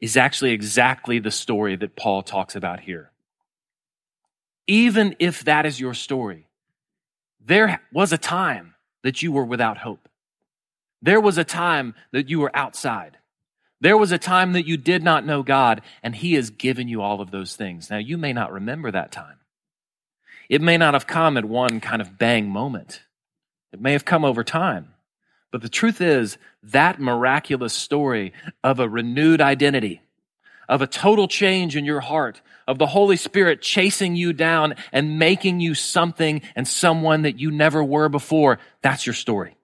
is 0.00 0.16
actually 0.16 0.52
exactly 0.52 1.18
the 1.18 1.30
story 1.30 1.76
that 1.76 1.96
Paul 1.96 2.22
talks 2.22 2.56
about 2.56 2.80
here. 2.80 3.10
Even 4.68 5.16
if 5.18 5.44
that 5.44 5.66
is 5.66 5.80
your 5.80 5.94
story, 5.94 6.46
there 7.44 7.80
was 7.92 8.12
a 8.12 8.18
time 8.18 8.74
that 9.02 9.22
you 9.22 9.32
were 9.32 9.44
without 9.44 9.78
hope. 9.78 10.08
There 11.00 11.20
was 11.20 11.38
a 11.38 11.44
time 11.44 11.94
that 12.12 12.28
you 12.28 12.40
were 12.40 12.54
outside. 12.54 13.16
There 13.80 13.96
was 13.96 14.12
a 14.12 14.18
time 14.18 14.52
that 14.52 14.66
you 14.66 14.76
did 14.76 15.02
not 15.02 15.24
know 15.24 15.42
God, 15.42 15.82
and 16.02 16.14
He 16.14 16.34
has 16.34 16.50
given 16.50 16.88
you 16.88 17.00
all 17.00 17.20
of 17.20 17.30
those 17.30 17.56
things. 17.56 17.88
Now, 17.90 17.98
you 17.98 18.18
may 18.18 18.32
not 18.32 18.52
remember 18.52 18.90
that 18.90 19.12
time. 19.12 19.38
It 20.48 20.60
may 20.60 20.76
not 20.76 20.94
have 20.94 21.06
come 21.06 21.36
at 21.36 21.44
one 21.44 21.80
kind 21.80 22.02
of 22.02 22.18
bang 22.18 22.48
moment. 22.48 23.02
It 23.72 23.80
may 23.80 23.92
have 23.92 24.04
come 24.04 24.24
over 24.24 24.42
time. 24.42 24.94
But 25.50 25.62
the 25.62 25.68
truth 25.68 26.00
is, 26.00 26.36
that 26.62 27.00
miraculous 27.00 27.72
story 27.72 28.32
of 28.62 28.80
a 28.80 28.88
renewed 28.88 29.40
identity, 29.40 30.02
of 30.68 30.82
a 30.82 30.86
total 30.86 31.28
change 31.28 31.76
in 31.76 31.84
your 31.84 32.00
heart, 32.00 32.40
of 32.68 32.78
the 32.78 32.86
Holy 32.86 33.16
Spirit 33.16 33.62
chasing 33.62 34.14
you 34.14 34.32
down 34.34 34.74
and 34.92 35.18
making 35.18 35.58
you 35.58 35.74
something 35.74 36.42
and 36.54 36.68
someone 36.68 37.22
that 37.22 37.40
you 37.40 37.50
never 37.50 37.82
were 37.82 38.10
before. 38.10 38.58
That's 38.82 39.06
your 39.06 39.14
story. 39.14 39.56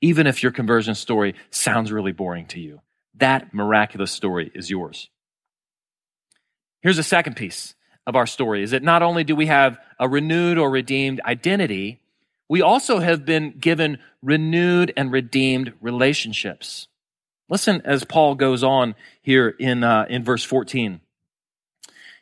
Even 0.00 0.28
if 0.28 0.42
your 0.42 0.52
conversion 0.52 0.94
story 0.94 1.34
sounds 1.50 1.90
really 1.90 2.12
boring 2.12 2.46
to 2.46 2.60
you, 2.60 2.80
that 3.16 3.52
miraculous 3.52 4.12
story 4.12 4.50
is 4.54 4.70
yours. 4.70 5.10
Here's 6.82 6.98
a 6.98 7.02
second 7.02 7.34
piece 7.34 7.74
of 8.06 8.14
our 8.14 8.26
story 8.26 8.62
is 8.62 8.70
that 8.70 8.84
not 8.84 9.02
only 9.02 9.24
do 9.24 9.34
we 9.34 9.46
have 9.46 9.78
a 9.98 10.08
renewed 10.08 10.56
or 10.56 10.70
redeemed 10.70 11.20
identity, 11.22 12.00
we 12.48 12.62
also 12.62 13.00
have 13.00 13.24
been 13.24 13.58
given 13.58 13.98
renewed 14.22 14.92
and 14.96 15.10
redeemed 15.10 15.72
relationships. 15.80 16.86
Listen 17.48 17.82
as 17.84 18.04
Paul 18.04 18.36
goes 18.36 18.62
on 18.62 18.94
here 19.22 19.48
in, 19.48 19.82
uh, 19.82 20.06
in 20.08 20.22
verse 20.22 20.44
14. 20.44 21.00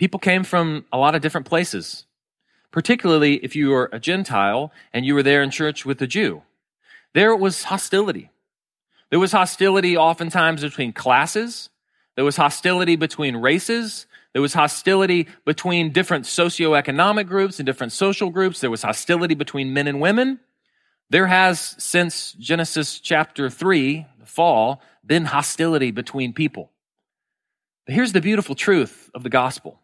People 0.00 0.18
came 0.18 0.44
from 0.44 0.86
a 0.90 0.96
lot 0.96 1.14
of 1.14 1.20
different 1.20 1.46
places, 1.46 2.06
particularly 2.70 3.34
if 3.34 3.54
you 3.54 3.68
were 3.68 3.90
a 3.92 4.00
Gentile 4.00 4.72
and 4.94 5.04
you 5.04 5.14
were 5.14 5.22
there 5.22 5.42
in 5.42 5.50
church 5.50 5.84
with 5.84 6.00
a 6.00 6.06
Jew. 6.06 6.40
There 7.12 7.36
was 7.36 7.64
hostility. 7.64 8.30
There 9.10 9.18
was 9.18 9.32
hostility 9.32 9.98
oftentimes 9.98 10.62
between 10.62 10.94
classes. 10.94 11.68
There 12.16 12.24
was 12.24 12.38
hostility 12.38 12.96
between 12.96 13.36
races. 13.36 14.06
There 14.32 14.40
was 14.40 14.54
hostility 14.54 15.28
between 15.44 15.92
different 15.92 16.24
socioeconomic 16.24 17.26
groups 17.26 17.58
and 17.58 17.66
different 17.66 17.92
social 17.92 18.30
groups. 18.30 18.60
There 18.60 18.70
was 18.70 18.80
hostility 18.80 19.34
between 19.34 19.74
men 19.74 19.86
and 19.86 20.00
women. 20.00 20.40
There 21.10 21.26
has, 21.26 21.60
since 21.76 22.32
Genesis 22.32 23.00
chapter 23.00 23.50
3, 23.50 24.06
the 24.18 24.24
fall, 24.24 24.80
been 25.04 25.26
hostility 25.26 25.90
between 25.90 26.32
people. 26.32 26.70
But 27.84 27.96
here's 27.96 28.14
the 28.14 28.22
beautiful 28.22 28.54
truth 28.54 29.10
of 29.14 29.24
the 29.24 29.28
gospel 29.28 29.78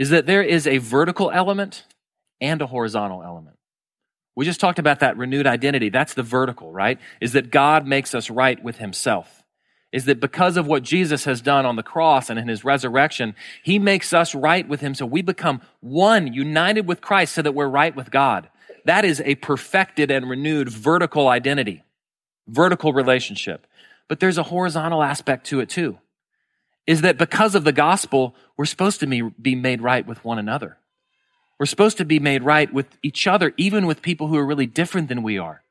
is 0.00 0.08
that 0.08 0.24
there 0.24 0.42
is 0.42 0.66
a 0.66 0.78
vertical 0.78 1.30
element 1.30 1.84
and 2.40 2.62
a 2.62 2.66
horizontal 2.66 3.22
element. 3.22 3.58
We 4.34 4.46
just 4.46 4.58
talked 4.58 4.78
about 4.78 5.00
that 5.00 5.18
renewed 5.18 5.46
identity. 5.46 5.90
That's 5.90 6.14
the 6.14 6.22
vertical, 6.22 6.72
right? 6.72 6.98
Is 7.20 7.34
that 7.34 7.50
God 7.50 7.86
makes 7.86 8.14
us 8.14 8.30
right 8.30 8.60
with 8.64 8.78
himself. 8.78 9.44
Is 9.92 10.06
that 10.06 10.18
because 10.18 10.56
of 10.56 10.66
what 10.66 10.84
Jesus 10.84 11.24
has 11.26 11.42
done 11.42 11.66
on 11.66 11.76
the 11.76 11.82
cross 11.82 12.30
and 12.30 12.38
in 12.38 12.48
his 12.48 12.64
resurrection, 12.64 13.34
he 13.62 13.78
makes 13.78 14.14
us 14.14 14.34
right 14.34 14.66
with 14.66 14.80
him. 14.80 14.94
So 14.94 15.04
we 15.04 15.20
become 15.20 15.60
one, 15.80 16.32
united 16.32 16.86
with 16.86 17.02
Christ 17.02 17.34
so 17.34 17.42
that 17.42 17.52
we're 17.52 17.68
right 17.68 17.94
with 17.94 18.10
God. 18.10 18.48
That 18.86 19.04
is 19.04 19.20
a 19.26 19.34
perfected 19.34 20.10
and 20.10 20.30
renewed 20.30 20.70
vertical 20.70 21.28
identity, 21.28 21.84
vertical 22.48 22.94
relationship. 22.94 23.66
But 24.08 24.18
there's 24.18 24.38
a 24.38 24.44
horizontal 24.44 25.02
aspect 25.02 25.44
to 25.48 25.60
it 25.60 25.68
too 25.68 25.98
is 26.90 27.02
that 27.02 27.16
because 27.18 27.54
of 27.54 27.62
the 27.62 27.70
gospel, 27.70 28.34
we're 28.56 28.64
supposed 28.64 28.98
to 28.98 29.06
be, 29.06 29.54
made 29.54 29.80
right 29.80 30.04
with 30.04 30.24
one 30.24 30.40
another. 30.40 30.76
We're 31.56 31.66
supposed 31.66 31.98
to 31.98 32.04
be 32.04 32.18
made 32.18 32.42
right 32.42 32.72
with 32.72 32.88
each 33.00 33.28
other, 33.28 33.54
even 33.56 33.86
with 33.86 34.02
people 34.02 34.26
who 34.26 34.36
are 34.36 34.44
really 34.44 34.66
different 34.66 35.08
than 35.08 35.22
we 35.22 35.38
are. 35.38 35.62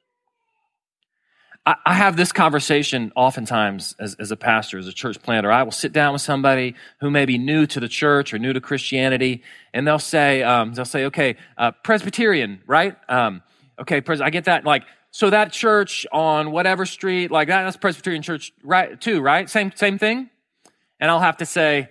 I, 1.66 1.76
I 1.86 1.94
have 1.96 2.16
this 2.16 2.32
conversation 2.32 3.12
oftentimes 3.18 3.98
as, 4.00 4.16
as 4.18 4.32
a 4.32 4.38
pastor, 4.38 4.78
as 4.78 4.88
a 4.88 4.94
church 4.94 5.22
planter. 5.22 5.52
I 5.52 5.64
will 5.64 5.74
sit 5.74 5.92
down 5.92 6.14
with 6.14 6.22
somebody 6.22 6.76
who 7.02 7.12
may 7.12 7.26
be 7.26 7.38
new 7.38 7.66
to 7.66 7.82
the 7.82 7.90
church 7.90 8.34
or 8.34 8.40
new 8.40 8.54
to 8.54 8.62
Christianity, 8.62 9.44
and 9.74 9.86
they'll 9.86 10.00
say, 10.00 10.42
um, 10.42 10.74
they'll 10.74 10.86
say, 10.86 11.04
okay, 11.08 11.36
uh, 11.58 11.72
Presbyterian, 11.84 12.62
right? 12.66 12.96
Um, 13.10 13.44
okay, 13.78 14.00
pres- 14.00 14.22
I 14.22 14.30
get 14.30 14.46
that. 14.46 14.64
Like, 14.64 14.84
so 15.12 15.30
that 15.32 15.52
church 15.52 16.08
on 16.14 16.52
whatever 16.52 16.86
street, 16.86 17.30
like 17.30 17.50
that, 17.50 17.66
that's 17.66 17.76
Presbyterian 17.76 18.22
church, 18.22 18.54
right? 18.64 19.02
Too, 19.02 19.20
right? 19.20 19.50
Same, 19.50 19.74
same 19.76 19.98
thing. 19.98 20.30
And 21.00 21.10
I'll 21.10 21.20
have 21.20 21.38
to 21.38 21.46
say, 21.46 21.90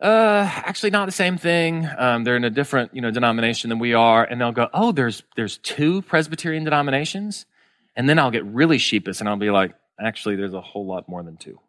uh, 0.00 0.48
actually 0.50 0.90
not 0.90 1.06
the 1.06 1.12
same 1.12 1.38
thing. 1.38 1.88
Um, 1.96 2.24
they're 2.24 2.36
in 2.36 2.44
a 2.44 2.50
different, 2.50 2.94
you 2.94 3.00
know, 3.00 3.10
denomination 3.10 3.70
than 3.70 3.78
we 3.78 3.94
are. 3.94 4.24
And 4.24 4.40
they'll 4.40 4.52
go, 4.52 4.68
oh, 4.74 4.92
there's, 4.92 5.22
there's 5.36 5.58
two 5.58 6.02
Presbyterian 6.02 6.64
denominations. 6.64 7.46
And 7.94 8.08
then 8.08 8.18
I'll 8.18 8.30
get 8.30 8.44
really 8.44 8.78
sheepish 8.78 9.20
and 9.20 9.28
I'll 9.28 9.36
be 9.36 9.50
like, 9.50 9.74
actually, 10.00 10.36
there's 10.36 10.54
a 10.54 10.60
whole 10.60 10.86
lot 10.86 11.08
more 11.08 11.22
than 11.22 11.36
two. 11.36 11.60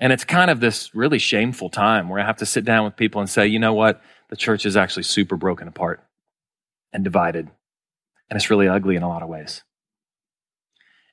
And 0.00 0.12
it's 0.12 0.24
kind 0.24 0.50
of 0.50 0.58
this 0.58 0.92
really 0.94 1.20
shameful 1.20 1.70
time 1.70 2.08
where 2.08 2.20
I 2.20 2.26
have 2.26 2.38
to 2.38 2.46
sit 2.46 2.64
down 2.64 2.84
with 2.84 2.96
people 2.96 3.20
and 3.20 3.30
say, 3.30 3.46
you 3.46 3.60
know 3.60 3.74
what? 3.74 4.02
The 4.30 4.36
church 4.36 4.66
is 4.66 4.76
actually 4.76 5.04
super 5.04 5.36
broken 5.36 5.68
apart 5.68 6.02
and 6.92 7.04
divided. 7.04 7.48
And 8.28 8.36
it's 8.36 8.50
really 8.50 8.66
ugly 8.66 8.96
in 8.96 9.04
a 9.04 9.08
lot 9.08 9.22
of 9.22 9.28
ways. 9.28 9.62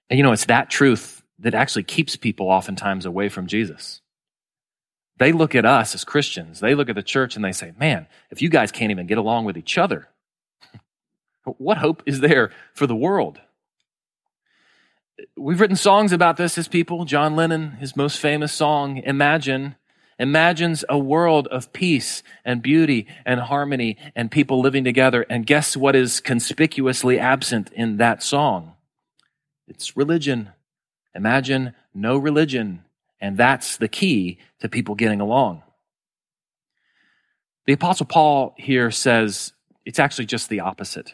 And 0.10 0.18
you 0.18 0.24
know, 0.24 0.32
it's 0.32 0.46
that 0.46 0.72
truth 0.72 1.19
that 1.39 1.53
actually 1.53 1.84
keeps 1.84 2.15
people 2.15 2.48
oftentimes 2.48 3.05
away 3.05 3.29
from 3.29 3.48
Jesus. 3.48 4.01
They 5.17 5.31
look 5.31 5.53
at 5.53 5.65
us 5.65 5.93
as 5.93 6.03
Christians, 6.03 6.60
they 6.60 6.75
look 6.75 6.89
at 6.89 6.96
the 6.96 7.03
church 7.03 7.36
and 7.36 7.43
they 7.43 7.51
say, 7.51 7.74
man, 7.77 8.08
if 8.31 8.41
you 8.41 8.50
guys 8.50 8.72
can't 8.72 8.91
even 8.91 9.08
get 9.08 9.17
along 9.17 9.46
with 9.46 9.58
each 9.58 9.77
other, 9.77 10.08
what 11.43 11.77
hope 11.77 12.03
is 12.05 12.22
there 12.22 12.51
for 12.74 12.88
the 12.88 12.96
world? 12.96 13.39
We've 15.36 15.60
written 15.60 15.75
songs 15.75 16.13
about 16.13 16.38
this 16.38 16.58
as 16.58 16.69
people. 16.69 17.03
John 17.03 17.36
Lennon, 17.36 17.72
his 17.72 17.96
most 17.96 18.19
famous 18.19 18.53
song, 18.53 18.98
Imagine, 18.98 19.75
imagines 20.17 20.86
a 20.88 20.98
world 20.98 21.48
of 21.48 21.74
peace 21.74 22.24
and 22.46 22.62
beauty 22.62 23.08
and 23.25 23.41
harmony 23.41 23.98
and 24.15 24.31
people 24.31 24.62
living 24.62 24.86
together. 24.86 25.25
And 25.29 25.46
guess 25.46 25.75
what 25.75 25.96
is 25.96 26.22
conspicuously 26.22 27.19
absent 27.19 27.72
in 27.74 27.98
that 27.98 28.24
song? 28.24 28.75
It's 29.67 29.98
religion. 29.98 30.51
Imagine 31.16 31.74
no 31.94 32.18
religion, 32.18 32.84
and 33.20 33.38
that's 33.38 33.78
the 33.78 33.88
key 33.88 34.38
to 34.60 34.70
people 34.70 34.96
getting 34.96 35.22
along. 35.22 35.63
The 37.66 37.74
Apostle 37.74 38.06
Paul 38.06 38.56
here 38.58 38.89
says 38.92 39.54
it's 39.86 40.00
actually 40.00 40.25
just 40.25 40.50
the 40.50 40.62
opposite. 40.62 41.13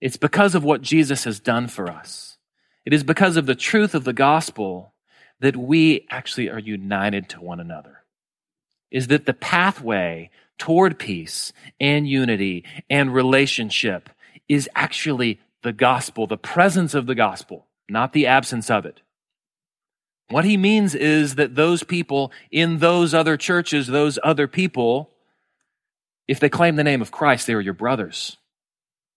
It's 0.00 0.16
because 0.16 0.54
of 0.54 0.64
what 0.64 0.82
Jesus 0.82 1.24
has 1.24 1.40
done 1.40 1.68
for 1.68 1.90
us. 1.90 2.38
It 2.84 2.92
is 2.92 3.04
because 3.04 3.36
of 3.36 3.46
the 3.46 3.54
truth 3.54 3.94
of 3.94 4.04
the 4.04 4.12
gospel 4.12 4.94
that 5.40 5.56
we 5.56 6.06
actually 6.10 6.50
are 6.50 6.58
united 6.58 7.28
to 7.30 7.40
one 7.40 7.60
another. 7.60 8.02
Is 8.90 9.08
that 9.08 9.26
the 9.26 9.34
pathway 9.34 10.30
toward 10.56 10.98
peace 10.98 11.52
and 11.78 12.08
unity 12.08 12.64
and 12.90 13.14
relationship 13.14 14.08
is 14.48 14.68
actually 14.74 15.38
the 15.62 15.72
gospel, 15.72 16.26
the 16.26 16.36
presence 16.36 16.94
of 16.94 17.06
the 17.06 17.14
gospel 17.14 17.67
not 17.88 18.12
the 18.12 18.26
absence 18.26 18.70
of 18.70 18.86
it. 18.86 19.00
What 20.30 20.44
he 20.44 20.56
means 20.56 20.94
is 20.94 21.36
that 21.36 21.54
those 21.54 21.82
people 21.82 22.32
in 22.50 22.78
those 22.78 23.14
other 23.14 23.36
churches, 23.36 23.86
those 23.86 24.18
other 24.22 24.46
people, 24.46 25.10
if 26.26 26.38
they 26.38 26.50
claim 26.50 26.76
the 26.76 26.84
name 26.84 27.00
of 27.00 27.10
Christ, 27.10 27.46
they 27.46 27.54
are 27.54 27.60
your 27.60 27.74
brothers. 27.74 28.36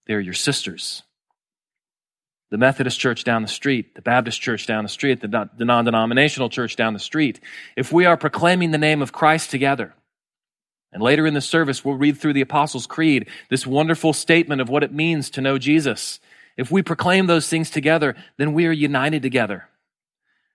they're 0.08 0.20
your 0.20 0.34
sisters. 0.34 1.04
The 2.50 2.58
Methodist 2.58 3.00
church 3.00 3.24
down 3.24 3.44
the 3.44 3.48
street, 3.48 3.96
the 3.96 4.02
Baptist 4.02 4.42
church 4.42 4.68
down 4.68 4.84
the 4.84 4.90
street, 4.90 5.22
the 5.22 5.50
non 5.58 5.86
denominational 5.86 6.50
church 6.50 6.76
down 6.76 6.94
the 6.94 7.00
street. 7.00 7.40
If 7.78 7.94
we 7.94 8.06
are 8.06 8.18
proclaiming 8.18 8.72
the 8.72 8.78
name 8.78 9.02
of 9.02 9.14
Christ 9.14 9.52
together, 9.52 9.94
and 10.92 11.02
later 11.02 11.26
in 11.26 11.34
the 11.34 11.42
service, 11.42 11.86
we'll 11.86 11.96
read 11.96 12.18
through 12.18 12.34
the 12.34 12.42
Apostles' 12.42 12.88
Creed, 12.88 13.28
this 13.50 13.66
wonderful 13.66 14.12
statement 14.12 14.60
of 14.60 14.68
what 14.68 14.84
it 14.84 14.92
means 14.92 15.30
to 15.32 15.42
know 15.42 15.58
Jesus. 15.58 16.20
If 16.58 16.72
we 16.72 16.82
proclaim 16.82 17.28
those 17.28 17.48
things 17.48 17.70
together, 17.70 18.16
then 18.38 18.54
we 18.54 18.68
are 18.68 18.72
united 18.72 19.22
together. 19.22 19.70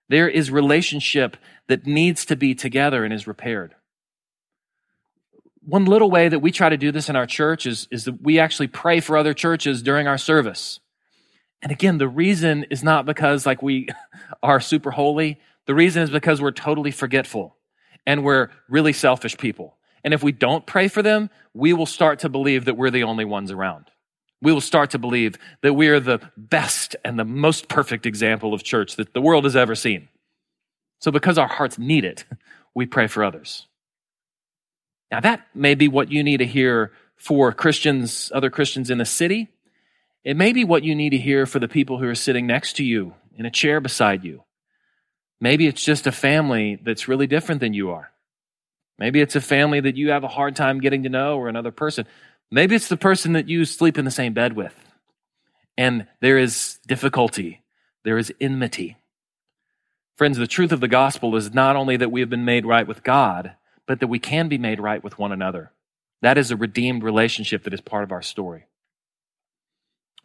There 0.09 0.29
is 0.29 0.51
relationship 0.51 1.37
that 1.67 1.85
needs 1.85 2.25
to 2.25 2.35
be 2.35 2.55
together 2.55 3.03
and 3.03 3.13
is 3.13 3.27
repaired. 3.27 3.75
One 5.61 5.85
little 5.85 6.09
way 6.09 6.29
that 6.29 6.39
we 6.39 6.51
try 6.51 6.69
to 6.69 6.77
do 6.77 6.91
this 6.91 7.09
in 7.09 7.15
our 7.17 7.25
church 7.25 7.65
is, 7.65 7.87
is 7.91 8.05
that 8.05 8.21
we 8.21 8.39
actually 8.39 8.67
pray 8.67 9.01
for 9.01 9.17
other 9.17 9.33
churches 9.33 9.81
during 9.81 10.07
our 10.07 10.17
service. 10.17 10.79
And 11.61 11.71
again, 11.71 11.97
the 11.97 12.07
reason 12.07 12.65
is 12.69 12.83
not 12.83 13.05
because 13.05 13.45
like 13.45 13.61
we 13.61 13.89
are 14.43 14.61
super 14.61 14.91
holy. 14.91 15.39
The 15.65 15.75
reason 15.75 16.03
is 16.03 16.09
because 16.09 16.41
we're 16.41 16.51
totally 16.51 16.91
forgetful 16.91 17.57
and 18.05 18.23
we're 18.23 18.49
really 18.69 18.93
selfish 18.93 19.37
people. 19.37 19.75
And 20.03 20.13
if 20.13 20.23
we 20.23 20.31
don't 20.31 20.65
pray 20.65 20.87
for 20.87 21.01
them, 21.01 21.29
we 21.53 21.73
will 21.73 21.85
start 21.85 22.19
to 22.19 22.29
believe 22.29 22.65
that 22.65 22.77
we're 22.77 22.91
the 22.91 23.03
only 23.03 23.25
ones 23.25 23.51
around. 23.51 23.91
We 24.41 24.51
will 24.51 24.61
start 24.61 24.91
to 24.91 24.99
believe 24.99 25.35
that 25.61 25.73
we 25.73 25.87
are 25.87 25.99
the 25.99 26.19
best 26.37 26.95
and 27.03 27.17
the 27.17 27.25
most 27.25 27.67
perfect 27.67 28.05
example 28.05 28.53
of 28.53 28.63
church 28.63 28.95
that 28.97 29.13
the 29.13 29.21
world 29.21 29.45
has 29.45 29.55
ever 29.55 29.75
seen. 29.75 30.09
So, 30.99 31.11
because 31.11 31.37
our 31.37 31.47
hearts 31.47 31.77
need 31.77 32.05
it, 32.05 32.25
we 32.75 32.85
pray 32.85 33.07
for 33.07 33.23
others. 33.23 33.67
Now, 35.11 35.21
that 35.21 35.47
may 35.55 35.75
be 35.75 35.87
what 35.87 36.11
you 36.11 36.23
need 36.23 36.37
to 36.37 36.45
hear 36.45 36.91
for 37.15 37.51
Christians, 37.51 38.31
other 38.33 38.49
Christians 38.49 38.89
in 38.89 38.97
the 38.97 39.05
city. 39.05 39.47
It 40.23 40.37
may 40.37 40.53
be 40.53 40.63
what 40.63 40.83
you 40.83 40.93
need 40.93 41.11
to 41.11 41.17
hear 41.17 41.45
for 41.45 41.59
the 41.59 41.67
people 41.67 41.97
who 41.97 42.07
are 42.07 42.15
sitting 42.15 42.45
next 42.45 42.75
to 42.77 42.83
you 42.83 43.15
in 43.35 43.45
a 43.45 43.51
chair 43.51 43.79
beside 43.79 44.23
you. 44.23 44.43
Maybe 45.39 45.67
it's 45.67 45.83
just 45.83 46.07
a 46.07 46.11
family 46.11 46.79
that's 46.81 47.07
really 47.07 47.27
different 47.27 47.61
than 47.61 47.73
you 47.73 47.91
are. 47.91 48.11
Maybe 48.99 49.21
it's 49.21 49.35
a 49.35 49.41
family 49.41 49.79
that 49.79 49.95
you 49.95 50.09
have 50.09 50.23
a 50.23 50.27
hard 50.27 50.55
time 50.55 50.79
getting 50.79 51.03
to 51.03 51.09
know 51.09 51.37
or 51.37 51.47
another 51.47 51.71
person. 51.71 52.05
Maybe 52.51 52.75
it's 52.75 52.87
the 52.87 52.97
person 52.97 53.33
that 53.33 53.49
you 53.49 53.65
sleep 53.65 53.97
in 53.97 54.05
the 54.05 54.11
same 54.11 54.33
bed 54.33 54.53
with. 54.53 54.73
And 55.77 56.07
there 56.21 56.37
is 56.37 56.79
difficulty, 56.87 57.61
there 58.03 58.17
is 58.17 58.33
enmity. 58.39 58.97
Friends, 60.15 60.37
the 60.37 60.47
truth 60.47 60.71
of 60.71 60.79
the 60.79 60.87
gospel 60.87 61.35
is 61.35 61.53
not 61.53 61.75
only 61.75 61.97
that 61.97 62.11
we 62.11 62.21
have 62.21 62.29
been 62.29 62.45
made 62.45 62.65
right 62.65 62.87
with 62.87 63.03
God, 63.03 63.55
but 63.85 63.99
that 63.99 64.07
we 64.07 64.17
can 64.17 64.47
be 64.47 64.57
made 64.57 64.79
right 64.79 65.03
with 65.03 65.19
one 65.19 65.31
another. 65.31 65.71
That 66.21 66.39
is 66.39 66.49
a 66.49 66.55
redeemed 66.55 67.03
relationship 67.03 67.63
that 67.63 67.73
is 67.73 67.81
part 67.81 68.03
of 68.03 68.11
our 68.11 68.23
story. 68.23 68.65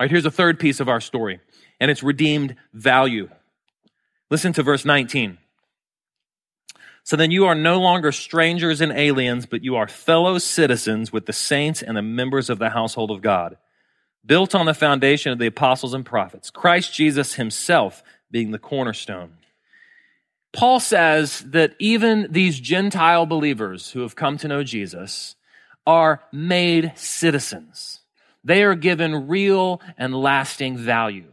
All 0.00 0.05
right, 0.05 0.11
here's 0.11 0.25
a 0.25 0.31
third 0.31 0.59
piece 0.59 0.81
of 0.81 0.88
our 0.88 1.00
story, 1.00 1.41
and 1.79 1.91
it's 1.91 2.02
redeemed 2.02 2.57
value. 2.73 3.29
Listen 4.31 4.55
to 4.55 4.62
verse 4.62 4.87
19. 4.87 5.37
So 7.04 7.16
then 7.16 7.30
you 7.30 7.47
are 7.47 7.54
no 7.54 7.80
longer 7.80 8.12
strangers 8.12 8.80
and 8.80 8.92
aliens, 8.92 9.47
but 9.47 9.64
you 9.64 9.76
are 9.76 9.88
fellow 9.88 10.38
citizens 10.38 11.12
with 11.12 11.26
the 11.26 11.32
saints 11.32 11.82
and 11.82 11.97
the 11.97 12.02
members 12.02 12.49
of 12.49 12.59
the 12.59 12.71
household 12.71 13.11
of 13.11 13.23
God, 13.23 13.56
built 14.25 14.54
on 14.54 14.66
the 14.66 14.75
foundation 14.75 15.32
of 15.32 15.38
the 15.38 15.47
apostles 15.47 15.94
and 15.94 16.06
prophets, 16.06 16.50
Christ 16.50 16.94
Jesus 16.94 17.35
himself 17.35 18.02
being 18.30 18.52
the 18.52 18.59
cornerstone. 18.59 19.32
Paul 20.52 20.80
says 20.80 21.40
that 21.50 21.75
even 21.78 22.28
these 22.30 22.61
Gentile 22.61 23.26
believers 23.26 23.91
who 23.91 24.00
have 24.00 24.15
come 24.15 24.36
to 24.38 24.49
know 24.49 24.62
Jesus 24.62 25.34
are 25.86 26.23
made 26.30 26.93
citizens. 26.95 28.00
They 28.45 28.62
are 28.62 28.75
given 28.75 29.28
real 29.28 29.80
and 29.97 30.15
lasting 30.15 30.76
value. 30.76 31.32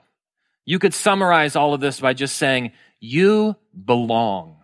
You 0.65 0.79
could 0.79 0.93
summarize 0.93 1.55
all 1.55 1.73
of 1.73 1.81
this 1.81 1.99
by 1.99 2.13
just 2.13 2.37
saying, 2.37 2.71
you 2.99 3.55
belong. 3.85 4.58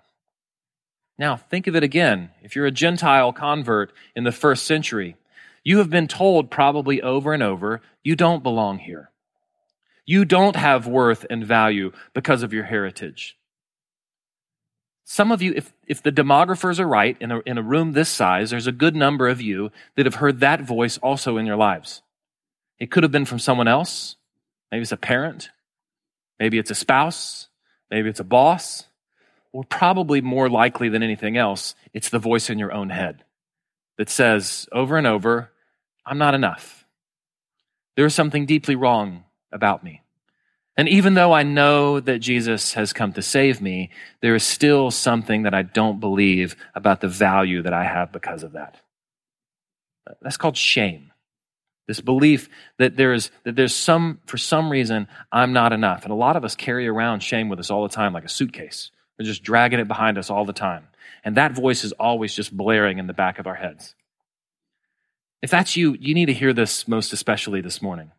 Now, 1.17 1.37
think 1.37 1.67
of 1.67 1.75
it 1.75 1.83
again. 1.83 2.31
If 2.41 2.55
you're 2.55 2.65
a 2.65 2.71
Gentile 2.71 3.31
convert 3.31 3.93
in 4.15 4.25
the 4.25 4.31
first 4.31 4.65
century, 4.65 5.15
you 5.63 5.77
have 5.77 5.89
been 5.89 6.07
told 6.07 6.51
probably 6.51 7.01
over 7.01 7.33
and 7.33 7.41
over, 7.41 7.81
you 8.03 8.15
don't 8.15 8.43
belong 8.43 8.79
here. 8.79 9.11
You 10.05 10.25
don't 10.25 10.55
have 10.55 10.87
worth 10.87 11.25
and 11.29 11.45
value 11.45 11.91
because 12.13 12.43
of 12.43 12.53
your 12.53 12.65
heritage. 12.65 13.37
Some 15.05 15.31
of 15.31 15.41
you, 15.41 15.53
if, 15.55 15.73
if 15.87 16.03
the 16.03 16.11
demographers 16.11 16.79
are 16.79 16.87
right, 16.87 17.15
in 17.19 17.31
a, 17.31 17.39
in 17.45 17.57
a 17.57 17.63
room 17.63 17.93
this 17.93 18.09
size, 18.09 18.49
there's 18.49 18.67
a 18.67 18.71
good 18.71 18.95
number 18.95 19.27
of 19.27 19.41
you 19.41 19.71
that 19.95 20.05
have 20.05 20.15
heard 20.15 20.39
that 20.41 20.61
voice 20.61 20.97
also 20.97 21.37
in 21.37 21.45
your 21.45 21.55
lives. 21.55 22.01
It 22.77 22.91
could 22.91 23.03
have 23.03 23.11
been 23.11 23.25
from 23.25 23.39
someone 23.39 23.67
else. 23.67 24.17
Maybe 24.71 24.81
it's 24.81 24.91
a 24.91 24.97
parent. 24.97 25.49
Maybe 26.39 26.57
it's 26.57 26.71
a 26.71 26.75
spouse. 26.75 27.47
Maybe 27.89 28.09
it's 28.09 28.19
a 28.19 28.25
boss 28.25 28.85
or 29.55 29.63
probably 29.63 30.19
more 30.19 30.49
likely 30.49 30.89
than 30.89 31.01
anything 31.01 31.37
else, 31.37 31.75
it's 31.93 32.09
the 32.09 32.19
voice 32.19 32.49
in 32.49 32.59
your 32.59 32.73
own 32.73 32.89
head 32.89 33.23
that 33.97 34.09
says 34.09 34.67
over 34.73 34.97
and 34.97 35.07
over, 35.07 35.49
I'm 36.05 36.17
not 36.17 36.35
enough. 36.35 36.85
There 37.95 38.05
is 38.05 38.13
something 38.13 38.45
deeply 38.45 38.75
wrong 38.75 39.23
about 39.53 39.81
me. 39.81 40.01
And 40.75 40.89
even 40.89 41.13
though 41.13 41.31
I 41.31 41.43
know 41.43 42.01
that 42.01 42.19
Jesus 42.19 42.73
has 42.73 42.91
come 42.91 43.13
to 43.13 43.21
save 43.21 43.61
me, 43.61 43.91
there 44.21 44.35
is 44.35 44.43
still 44.43 44.91
something 44.91 45.43
that 45.43 45.53
I 45.53 45.61
don't 45.61 46.01
believe 46.01 46.57
about 46.75 46.99
the 46.99 47.07
value 47.07 47.61
that 47.61 47.73
I 47.73 47.85
have 47.85 48.11
because 48.11 48.43
of 48.43 48.51
that. 48.51 48.81
That's 50.21 50.35
called 50.35 50.57
shame. 50.57 51.13
This 51.87 52.01
belief 52.01 52.49
that 52.77 52.97
there 52.97 53.13
is 53.13 53.31
that 53.45 53.55
there's 53.55 53.73
some 53.73 54.19
for 54.25 54.37
some 54.37 54.69
reason 54.69 55.07
I'm 55.31 55.53
not 55.53 55.71
enough. 55.71 56.03
And 56.03 56.11
a 56.11 56.15
lot 56.15 56.35
of 56.35 56.43
us 56.43 56.57
carry 56.57 56.89
around 56.89 57.23
shame 57.23 57.47
with 57.47 57.59
us 57.59 57.71
all 57.71 57.83
the 57.83 57.95
time 57.95 58.11
like 58.11 58.25
a 58.25 58.29
suitcase. 58.29 58.91
We're 59.17 59.25
just 59.25 59.43
dragging 59.43 59.79
it 59.79 59.87
behind 59.87 60.17
us 60.17 60.29
all 60.29 60.45
the 60.45 60.53
time. 60.53 60.87
And 61.23 61.37
that 61.37 61.53
voice 61.53 61.83
is 61.83 61.91
always 61.93 62.35
just 62.35 62.55
blaring 62.55 62.97
in 62.97 63.07
the 63.07 63.13
back 63.13 63.39
of 63.39 63.47
our 63.47 63.55
heads. 63.55 63.95
If 65.41 65.51
that's 65.51 65.77
you, 65.77 65.95
you 65.99 66.13
need 66.13 66.25
to 66.25 66.33
hear 66.33 66.53
this 66.53 66.87
most 66.87 67.13
especially 67.13 67.61
this 67.61 67.81
morning. 67.81 68.11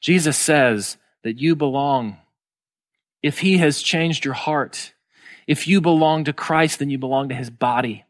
Jesus 0.00 0.36
says 0.36 0.96
that 1.22 1.38
you 1.38 1.56
belong. 1.56 2.18
If 3.22 3.40
he 3.40 3.58
has 3.58 3.82
changed 3.82 4.24
your 4.24 4.34
heart, 4.34 4.92
if 5.46 5.66
you 5.66 5.80
belong 5.80 6.24
to 6.24 6.32
Christ, 6.32 6.78
then 6.78 6.90
you 6.90 6.98
belong 6.98 7.28
to 7.30 7.34
his 7.34 7.50
body. 7.50 8.04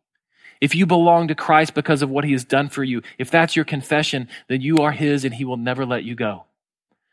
If 0.61 0.75
you 0.75 0.87
belong 0.87 1.29
to 1.29 1.35
Christ 1.35 1.75
because 1.75 2.03
of 2.03 2.11
what 2.11 2.25
he 2.25 2.33
has 2.33 2.44
done 2.44 2.68
for 2.68 2.83
you, 2.83 3.03
if 3.16 3.31
that's 3.31 3.55
your 3.55 3.64
confession, 3.64 4.29
then 4.49 4.61
you 4.61 4.79
are 4.79 4.92
his 4.92 5.25
and 5.25 5.35
he 5.35 5.44
will 5.44 5.57
never 5.57 5.87
let 5.87 6.05
you 6.05 6.14
go. 6.14 6.44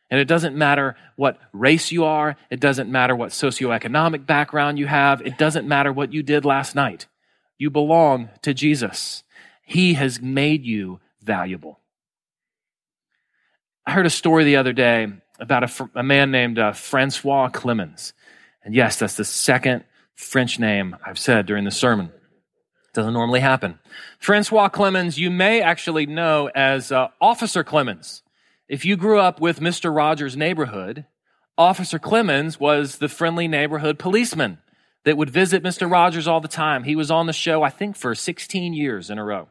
And 0.10 0.20
it 0.20 0.28
doesn't 0.28 0.56
matter 0.56 0.96
what 1.16 1.40
race 1.52 1.92
you 1.92 2.04
are, 2.06 2.36
it 2.50 2.60
doesn't 2.60 2.92
matter 2.92 3.16
what 3.16 3.32
socioeconomic 3.32 4.26
background 4.26 4.78
you 4.78 4.86
have, 4.88 5.22
it 5.22 5.38
doesn't 5.38 5.68
matter 5.68 5.92
what 5.92 6.14
you 6.14 6.22
did 6.22 6.46
last 6.46 6.76
night. 6.76 7.08
You 7.58 7.70
belong 7.70 8.30
to 8.44 8.54
Jesus. 8.54 9.24
He 9.64 9.96
has 9.96 10.22
made 10.22 10.64
you 10.64 11.00
valuable. 11.22 11.80
I 13.86 13.92
heard 13.92 14.06
a 14.06 14.12
story 14.12 14.44
the 14.44 14.58
other 14.58 14.74
day 14.74 15.08
about 15.40 15.64
a, 15.64 15.90
a 15.96 16.04
man 16.04 16.32
named 16.32 16.60
uh, 16.60 16.74
Francois 16.74 17.50
Clemmons. 17.50 18.14
And 18.64 18.74
yes, 18.74 18.98
that's 18.98 19.16
the 19.16 19.26
second 19.26 19.84
French 20.16 20.60
name 20.60 20.96
I've 21.06 21.20
said 21.20 21.46
during 21.46 21.66
the 21.66 21.72
sermon. 21.72 22.12
Doesn't 22.94 23.14
normally 23.14 23.42
happen. 23.42 23.80
Francois 24.20 24.70
Clemmons, 24.70 25.18
you 25.18 25.30
may 25.30 25.62
actually 25.62 26.06
know 26.06 26.50
as 26.56 26.92
uh, 26.92 27.10
Officer 27.20 27.64
Clemmons. 27.64 28.22
If 28.68 28.84
you 28.84 28.98
grew 28.98 29.20
up 29.20 29.40
with 29.40 29.60
Mr. 29.60 29.96
Rogers' 29.96 30.36
neighborhood, 30.36 31.06
Officer 31.58 32.00
Clemmons 32.00 32.60
was 32.60 32.98
the 32.98 33.08
friendly 33.08 33.48
neighborhood 33.48 34.00
policeman 34.00 34.58
that 35.04 35.18
would 35.18 35.30
visit 35.30 35.62
Mr. 35.62 35.90
Rogers 35.90 36.28
all 36.28 36.42
the 36.42 36.48
time. 36.48 36.84
He 36.84 36.96
was 36.96 37.12
on 37.12 37.28
the 37.28 37.34
show, 37.34 37.62
I 37.62 37.70
think, 37.70 37.96
for 37.96 38.16
16 38.16 38.74
years 38.74 39.12
in 39.12 39.20
a 39.20 39.24
row. 39.24 39.50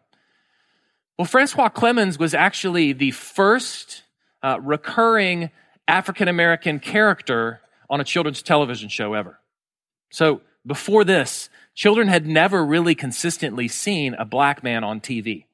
Well, 1.16 1.26
Francois 1.26 1.68
Clemmons 1.68 2.18
was 2.18 2.34
actually 2.34 2.92
the 2.92 3.12
first 3.12 4.02
uh, 4.42 4.58
recurring 4.60 5.50
African 5.86 6.26
American 6.26 6.80
character 6.80 7.60
on 7.88 8.00
a 8.00 8.04
children's 8.04 8.42
television 8.42 8.88
show 8.88 9.14
ever. 9.14 9.38
So 10.10 10.40
before 10.66 11.04
this, 11.04 11.50
children 11.74 12.08
had 12.08 12.26
never 12.26 12.64
really 12.64 12.96
consistently 12.96 13.68
seen 13.68 14.14
a 14.14 14.24
black 14.24 14.64
man 14.64 14.82
on 14.82 15.00
TV. 15.00 15.44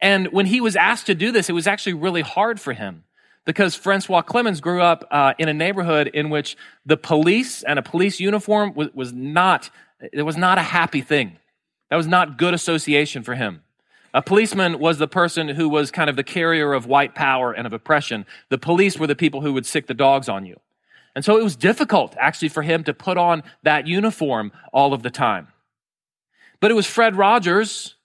And 0.00 0.28
when 0.28 0.46
he 0.46 0.60
was 0.60 0.76
asked 0.76 1.06
to 1.06 1.14
do 1.14 1.30
this, 1.30 1.48
it 1.48 1.52
was 1.52 1.66
actually 1.66 1.94
really 1.94 2.22
hard 2.22 2.60
for 2.60 2.72
him 2.72 3.04
because 3.44 3.74
Francois 3.74 4.22
Clemmons 4.22 4.60
grew 4.60 4.80
up 4.82 5.06
uh, 5.10 5.34
in 5.38 5.48
a 5.48 5.54
neighborhood 5.54 6.08
in 6.08 6.30
which 6.30 6.56
the 6.86 6.96
police 6.96 7.62
and 7.62 7.78
a 7.78 7.82
police 7.82 8.20
uniform 8.20 8.74
was, 8.74 8.88
was 8.94 9.12
not, 9.12 9.70
it 10.12 10.22
was 10.22 10.36
not 10.36 10.58
a 10.58 10.62
happy 10.62 11.00
thing. 11.00 11.36
That 11.90 11.96
was 11.96 12.06
not 12.06 12.38
good 12.38 12.54
association 12.54 13.22
for 13.22 13.34
him. 13.34 13.62
A 14.12 14.22
policeman 14.22 14.78
was 14.78 14.98
the 14.98 15.08
person 15.08 15.48
who 15.48 15.68
was 15.68 15.90
kind 15.90 16.10
of 16.10 16.16
the 16.16 16.24
carrier 16.24 16.72
of 16.72 16.86
white 16.86 17.14
power 17.14 17.52
and 17.52 17.66
of 17.66 17.72
oppression. 17.72 18.26
The 18.48 18.58
police 18.58 18.98
were 18.98 19.06
the 19.06 19.14
people 19.14 19.40
who 19.40 19.52
would 19.52 19.66
sic 19.66 19.86
the 19.86 19.94
dogs 19.94 20.28
on 20.28 20.46
you. 20.46 20.58
And 21.14 21.24
so 21.24 21.38
it 21.38 21.44
was 21.44 21.56
difficult 21.56 22.16
actually 22.18 22.48
for 22.48 22.62
him 22.62 22.84
to 22.84 22.94
put 22.94 23.18
on 23.18 23.42
that 23.62 23.86
uniform 23.86 24.52
all 24.72 24.92
of 24.92 25.02
the 25.02 25.10
time. 25.10 25.48
But 26.60 26.70
it 26.70 26.74
was 26.74 26.86
Fred 26.86 27.16
Rogers 27.16 27.96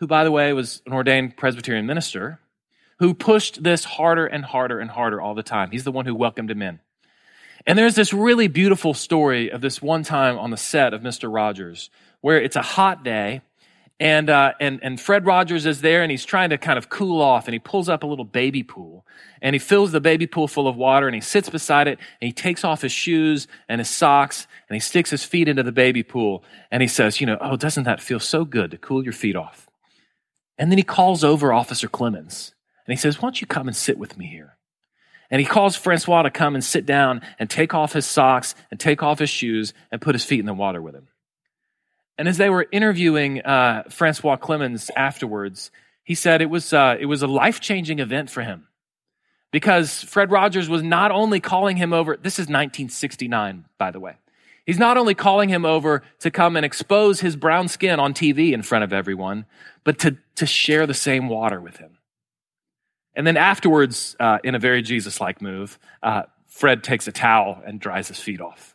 who, 0.00 0.06
by 0.06 0.24
the 0.24 0.32
way, 0.32 0.52
was 0.52 0.82
an 0.86 0.92
ordained 0.92 1.36
Presbyterian 1.36 1.86
minister, 1.86 2.40
who 2.98 3.14
pushed 3.14 3.62
this 3.62 3.84
harder 3.84 4.26
and 4.26 4.44
harder 4.44 4.80
and 4.80 4.90
harder 4.90 5.20
all 5.20 5.34
the 5.34 5.42
time. 5.42 5.70
He's 5.70 5.84
the 5.84 5.92
one 5.92 6.06
who 6.06 6.14
welcomed 6.14 6.50
him 6.50 6.62
in. 6.62 6.80
And 7.66 7.78
there's 7.78 7.94
this 7.94 8.12
really 8.12 8.48
beautiful 8.48 8.94
story 8.94 9.50
of 9.50 9.60
this 9.60 9.82
one 9.82 10.02
time 10.02 10.38
on 10.38 10.50
the 10.50 10.56
set 10.56 10.94
of 10.94 11.02
Mr. 11.02 11.32
Rogers 11.32 11.90
where 12.22 12.40
it's 12.40 12.56
a 12.56 12.62
hot 12.62 13.04
day 13.04 13.42
and, 13.98 14.30
uh, 14.30 14.54
and, 14.58 14.80
and 14.82 14.98
Fred 14.98 15.26
Rogers 15.26 15.66
is 15.66 15.82
there 15.82 16.02
and 16.02 16.10
he's 16.10 16.24
trying 16.24 16.50
to 16.50 16.58
kind 16.58 16.78
of 16.78 16.88
cool 16.88 17.20
off 17.20 17.46
and 17.46 17.52
he 17.52 17.58
pulls 17.58 17.90
up 17.90 18.02
a 18.02 18.06
little 18.06 18.24
baby 18.24 18.62
pool 18.62 19.04
and 19.42 19.54
he 19.54 19.58
fills 19.58 19.92
the 19.92 20.00
baby 20.00 20.26
pool 20.26 20.48
full 20.48 20.66
of 20.66 20.76
water 20.76 21.06
and 21.06 21.14
he 21.14 21.20
sits 21.20 21.50
beside 21.50 21.86
it 21.86 21.98
and 22.20 22.26
he 22.26 22.32
takes 22.32 22.64
off 22.64 22.80
his 22.80 22.92
shoes 22.92 23.46
and 23.68 23.78
his 23.78 23.90
socks 23.90 24.46
and 24.70 24.76
he 24.76 24.80
sticks 24.80 25.10
his 25.10 25.24
feet 25.24 25.48
into 25.48 25.62
the 25.62 25.72
baby 25.72 26.02
pool 26.02 26.42
and 26.70 26.80
he 26.80 26.88
says, 26.88 27.20
you 27.20 27.26
know, 27.26 27.36
oh, 27.42 27.56
doesn't 27.56 27.84
that 27.84 28.00
feel 28.00 28.20
so 28.20 28.46
good 28.46 28.70
to 28.70 28.78
cool 28.78 29.04
your 29.04 29.12
feet 29.12 29.36
off? 29.36 29.69
And 30.60 30.70
then 30.70 30.76
he 30.76 30.84
calls 30.84 31.24
over 31.24 31.54
Officer 31.54 31.88
Clemmons 31.88 32.52
and 32.86 32.92
he 32.92 32.96
says, 32.96 33.16
why 33.16 33.26
don't 33.26 33.40
you 33.40 33.46
come 33.46 33.66
and 33.66 33.74
sit 33.74 33.98
with 33.98 34.18
me 34.18 34.26
here? 34.26 34.58
And 35.30 35.40
he 35.40 35.46
calls 35.46 35.74
Francois 35.74 36.22
to 36.22 36.30
come 36.30 36.54
and 36.54 36.62
sit 36.62 36.84
down 36.84 37.22
and 37.38 37.48
take 37.48 37.72
off 37.72 37.94
his 37.94 38.04
socks 38.04 38.54
and 38.70 38.78
take 38.78 39.02
off 39.02 39.18
his 39.18 39.30
shoes 39.30 39.72
and 39.90 40.02
put 40.02 40.14
his 40.14 40.24
feet 40.24 40.40
in 40.40 40.44
the 40.44 40.52
water 40.52 40.82
with 40.82 40.94
him. 40.94 41.08
And 42.18 42.28
as 42.28 42.36
they 42.36 42.50
were 42.50 42.66
interviewing 42.70 43.40
uh, 43.40 43.84
Francois 43.88 44.36
Clemmons 44.36 44.90
afterwards, 44.94 45.70
he 46.04 46.14
said 46.14 46.42
it 46.42 46.50
was, 46.50 46.74
uh, 46.74 46.96
it 47.00 47.06
was 47.06 47.22
a 47.22 47.26
life 47.26 47.60
changing 47.60 47.98
event 47.98 48.28
for 48.28 48.42
him 48.42 48.66
because 49.52 50.02
Fred 50.02 50.30
Rogers 50.30 50.68
was 50.68 50.82
not 50.82 51.10
only 51.10 51.40
calling 51.40 51.78
him 51.78 51.94
over, 51.94 52.18
this 52.18 52.34
is 52.34 52.48
1969, 52.48 53.64
by 53.78 53.90
the 53.90 54.00
way. 54.00 54.16
He's 54.66 54.78
not 54.78 54.96
only 54.96 55.14
calling 55.14 55.48
him 55.48 55.64
over 55.64 56.02
to 56.20 56.30
come 56.30 56.56
and 56.56 56.64
expose 56.64 57.20
his 57.20 57.34
brown 57.34 57.68
skin 57.68 57.98
on 57.98 58.14
TV 58.14 58.52
in 58.52 58.62
front 58.62 58.84
of 58.84 58.92
everyone, 58.92 59.46
but 59.84 59.98
to, 60.00 60.16
to 60.40 60.46
share 60.46 60.86
the 60.86 60.94
same 60.94 61.28
water 61.28 61.60
with 61.60 61.76
him. 61.76 61.98
And 63.14 63.26
then 63.26 63.36
afterwards, 63.36 64.16
uh, 64.18 64.38
in 64.42 64.54
a 64.54 64.58
very 64.58 64.82
Jesus 64.82 65.20
like 65.20 65.40
move, 65.42 65.78
uh, 66.02 66.22
Fred 66.46 66.82
takes 66.82 67.06
a 67.06 67.12
towel 67.12 67.62
and 67.64 67.80
dries 67.80 68.08
his 68.08 68.18
feet 68.18 68.40
off. 68.40 68.74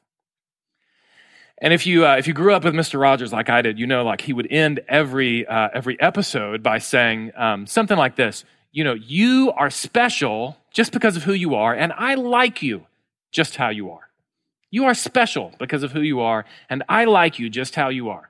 And 1.58 1.74
if 1.74 1.88
you 1.88 2.06
uh, 2.06 2.18
if 2.18 2.28
you 2.28 2.34
grew 2.34 2.54
up 2.54 2.64
with 2.64 2.74
Mr. 2.74 3.00
Rogers 3.00 3.32
like 3.32 3.50
I 3.50 3.62
did, 3.62 3.80
you 3.80 3.88
know, 3.88 4.04
like 4.04 4.22
he 4.22 4.34
would 4.34 4.52
end 4.52 4.82
every 4.88 5.48
uh, 5.48 5.70
every 5.74 6.00
episode 6.00 6.62
by 6.62 6.80
saying 6.80 7.32
um, 7.36 7.66
something 7.66 7.98
like 7.98 8.18
this: 8.18 8.44
You 8.72 8.84
know, 8.84 8.94
you 8.94 9.54
are 9.56 9.70
special 9.70 10.58
just 10.72 10.92
because 10.92 11.16
of 11.16 11.24
who 11.24 11.34
you 11.34 11.56
are, 11.56 11.74
and 11.74 11.94
I 11.94 12.16
like 12.16 12.62
you 12.62 12.86
just 13.32 13.56
how 13.56 13.70
you 13.70 13.92
are. 13.92 14.10
You 14.70 14.86
are 14.86 14.94
special 14.94 15.54
because 15.58 15.84
of 15.84 15.94
who 15.94 16.02
you 16.02 16.20
are, 16.20 16.46
and 16.70 16.84
I 16.90 17.06
like 17.06 17.40
you 17.40 17.50
just 17.50 17.76
how 17.76 17.88
you 17.88 18.10
are. 18.10 18.30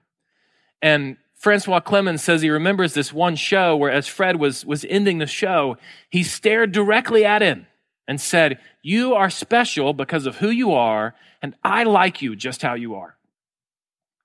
And 0.81 1.17
Francois 1.45 1.79
Clemmons 1.79 2.21
says 2.21 2.41
he 2.41 2.49
remembers 2.49 2.95
this 2.95 3.13
one 3.13 3.35
show 3.35 3.77
where, 3.77 3.91
as 3.91 4.07
Fred 4.07 4.37
was, 4.37 4.65
was 4.65 4.83
ending 4.89 5.19
the 5.19 5.27
show, 5.27 5.77
he 6.09 6.23
stared 6.23 6.71
directly 6.71 7.23
at 7.23 7.43
him 7.43 7.67
and 8.07 8.19
said, 8.19 8.57
You 8.81 9.13
are 9.13 9.29
special 9.29 9.93
because 9.93 10.25
of 10.25 10.37
who 10.37 10.49
you 10.49 10.73
are, 10.73 11.13
and 11.43 11.53
I 11.63 11.83
like 11.83 12.19
you 12.19 12.35
just 12.35 12.63
how 12.63 12.73
you 12.73 12.95
are. 12.95 13.15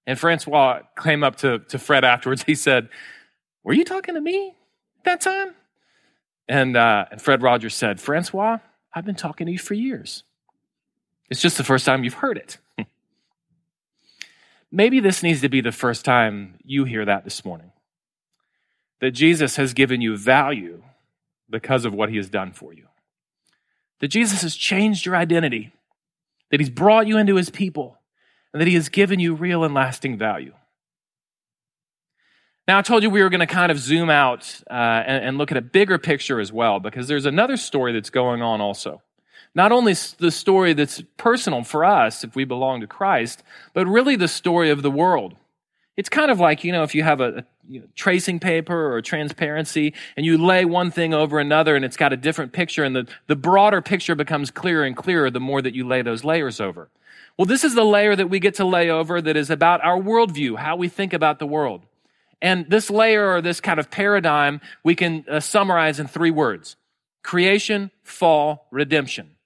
And 0.07 0.19
Francois 0.19 0.81
came 0.99 1.23
up 1.23 1.37
to, 1.37 1.59
to 1.59 1.79
Fred 1.79 2.05
afterwards. 2.05 2.45
He 2.45 2.55
said, 2.55 2.89
Were 3.65 3.75
you 3.75 3.85
talking 3.85 4.15
to 4.15 4.21
me 4.23 4.55
that 5.05 5.21
time? 5.21 5.51
And, 6.49 6.75
uh, 6.75 7.05
and 7.11 7.21
Fred 7.21 7.43
Rogers 7.43 7.75
said, 7.75 8.01
Francois, 8.01 8.61
I've 8.95 9.05
been 9.05 9.15
talking 9.15 9.45
to 9.45 9.53
you 9.53 9.59
for 9.59 9.75
years. 9.75 10.25
It's 11.29 11.43
just 11.43 11.59
the 11.59 11.65
first 11.65 11.85
time 11.85 12.03
you've 12.03 12.15
heard 12.15 12.39
it. 12.39 12.57
Maybe 14.73 15.01
this 15.01 15.23
needs 15.23 15.41
to 15.41 15.49
be 15.49 15.61
the 15.61 15.73
first 15.73 16.05
time 16.05 16.59
you 16.65 16.85
hear 16.85 17.05
that 17.05 17.25
this 17.25 17.45
morning. 17.45 17.73
That 19.01 19.13
Jesus 19.13 19.57
has 19.57 19.75
given 19.75 20.01
you 20.01 20.17
value 20.17 20.83
because 21.49 21.85
of 21.85 21.95
what 21.95 22.11
he 22.11 22.17
has 22.17 22.29
done 22.29 22.53
for 22.53 22.73
you. 22.73 22.87
That 24.01 24.09
Jesus 24.09 24.43
has 24.43 24.55
changed 24.55 25.05
your 25.05 25.17
identity. 25.17 25.73
That 26.51 26.61
he's 26.61 26.71
brought 26.71 27.07
you 27.07 27.19
into 27.19 27.37
his 27.37 27.51
people. 27.51 27.99
And 28.53 28.61
that 28.61 28.69
he 28.69 28.75
has 28.75 28.89
given 28.89 29.19
you 29.19 29.35
real 29.35 29.65
and 29.65 29.75
lasting 29.75 30.19
value. 30.19 30.55
Now, 32.69 32.79
I 32.79 32.83
told 32.83 33.03
you 33.03 33.11
we 33.11 33.23
were 33.23 33.31
going 33.31 33.41
to 33.41 33.47
kind 33.47 33.73
of 33.73 33.79
zoom 33.79 34.11
out 34.11 34.63
uh, 34.71 34.75
and, 34.75 35.25
and 35.25 35.39
look 35.39 35.51
at 35.51 35.57
a 35.57 35.63
bigger 35.63 35.99
picture 35.99 36.39
as 36.39 36.53
well, 36.53 36.79
because 36.79 37.09
there's 37.09 37.27
another 37.27 37.57
story 37.57 37.93
that's 37.93 38.11
going 38.11 38.43
on 38.43 38.61
also. 38.61 39.03
Not 39.55 39.73
only 39.73 39.95
the 40.19 40.31
story 40.31 40.73
that's 40.75 41.03
personal 41.17 41.65
for 41.65 41.85
us 41.85 42.23
if 42.23 42.37
we 42.37 42.45
belong 42.45 42.81
to 42.81 42.87
Christ, 42.87 43.43
but 43.73 43.87
really 43.87 44.17
the 44.17 44.29
story 44.29 44.71
of 44.71 44.83
the 44.83 44.91
world. 44.91 45.35
It's 45.97 46.09
kind 46.09 46.31
of 46.31 46.39
like, 46.39 46.63
you 46.63 46.73
know, 46.73 46.83
if 46.83 46.95
you 46.95 47.03
have 47.03 47.21
a, 47.21 47.39
a 47.39 47.45
you 47.69 47.81
know, 47.81 47.87
tracing 47.95 48.41
paper 48.41 48.95
or 48.95 49.03
transparency 49.03 49.95
and 50.17 50.25
you 50.25 50.39
lay 50.39 50.65
one 50.65 50.91
thing 50.91 51.13
over 51.13 51.39
another 51.39 51.77
and 51.77 51.85
it's 51.85 51.97
got 51.97 52.13
a 52.13 52.17
different 52.17 52.53
picture 52.53 52.85
and 52.85 52.95
the, 52.95 53.09
the 53.27 53.37
broader 53.37 53.83
picture 53.83 54.15
becomes 54.15 54.51
clearer 54.51 54.85
and 54.85 54.97
clearer 54.97 55.31
the 55.31 55.41
more 55.41 55.61
that 55.61 55.75
you 55.75 55.87
lay 55.87 56.03
those 56.03 56.25
layers 56.25 56.61
over. 56.61 56.89
Well, 57.37 57.47
this 57.47 57.65
is 57.65 57.75
the 57.75 57.85
layer 57.85 58.15
that 58.15 58.31
we 58.31 58.39
get 58.39 58.55
to 58.57 58.65
lay 58.65 58.89
over 58.89 59.21
that 59.21 59.37
is 59.37 59.51
about 59.51 59.85
our 59.85 59.99
worldview, 59.99 60.59
how 60.59 60.77
we 60.77 60.89
think 60.89 61.13
about 61.13 61.39
the 61.39 61.47
world. 61.47 61.83
And 62.43 62.69
this 62.71 62.89
layer 62.89 63.33
or 63.33 63.41
this 63.41 63.61
kind 63.61 63.79
of 63.79 63.91
paradigm 63.91 64.61
we 64.83 64.95
can 64.95 65.25
uh, 65.29 65.41
summarize 65.41 66.01
in 66.01 66.07
three 66.07 66.31
words 66.31 66.77
creation, 67.23 67.91
fall, 68.03 68.67
redemption. 68.71 69.37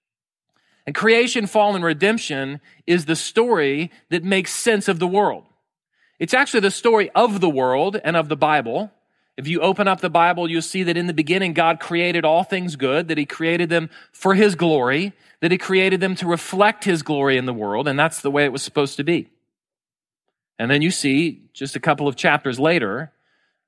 And 0.86 0.94
creation, 0.94 1.46
fall, 1.46 1.74
and 1.74 1.84
redemption 1.84 2.60
is 2.86 3.06
the 3.06 3.16
story 3.16 3.90
that 4.10 4.22
makes 4.22 4.52
sense 4.52 4.86
of 4.88 4.98
the 4.98 5.06
world. 5.06 5.44
It's 6.18 6.34
actually 6.34 6.60
the 6.60 6.70
story 6.70 7.10
of 7.14 7.40
the 7.40 7.48
world 7.48 7.98
and 8.04 8.16
of 8.16 8.28
the 8.28 8.36
Bible. 8.36 8.92
If 9.36 9.48
you 9.48 9.60
open 9.60 9.88
up 9.88 10.00
the 10.00 10.10
Bible, 10.10 10.48
you'll 10.48 10.62
see 10.62 10.82
that 10.84 10.96
in 10.96 11.06
the 11.06 11.14
beginning, 11.14 11.54
God 11.54 11.80
created 11.80 12.24
all 12.24 12.44
things 12.44 12.76
good, 12.76 13.08
that 13.08 13.18
He 13.18 13.26
created 13.26 13.68
them 13.68 13.90
for 14.12 14.34
His 14.34 14.54
glory, 14.54 15.12
that 15.40 15.50
He 15.50 15.58
created 15.58 16.00
them 16.00 16.14
to 16.16 16.26
reflect 16.26 16.84
His 16.84 17.02
glory 17.02 17.36
in 17.36 17.46
the 17.46 17.54
world, 17.54 17.88
and 17.88 17.98
that's 17.98 18.20
the 18.20 18.30
way 18.30 18.44
it 18.44 18.52
was 18.52 18.62
supposed 18.62 18.96
to 18.98 19.04
be. 19.04 19.28
And 20.58 20.70
then 20.70 20.82
you 20.82 20.92
see, 20.92 21.42
just 21.52 21.74
a 21.74 21.80
couple 21.80 22.06
of 22.06 22.14
chapters 22.14 22.60
later, 22.60 23.10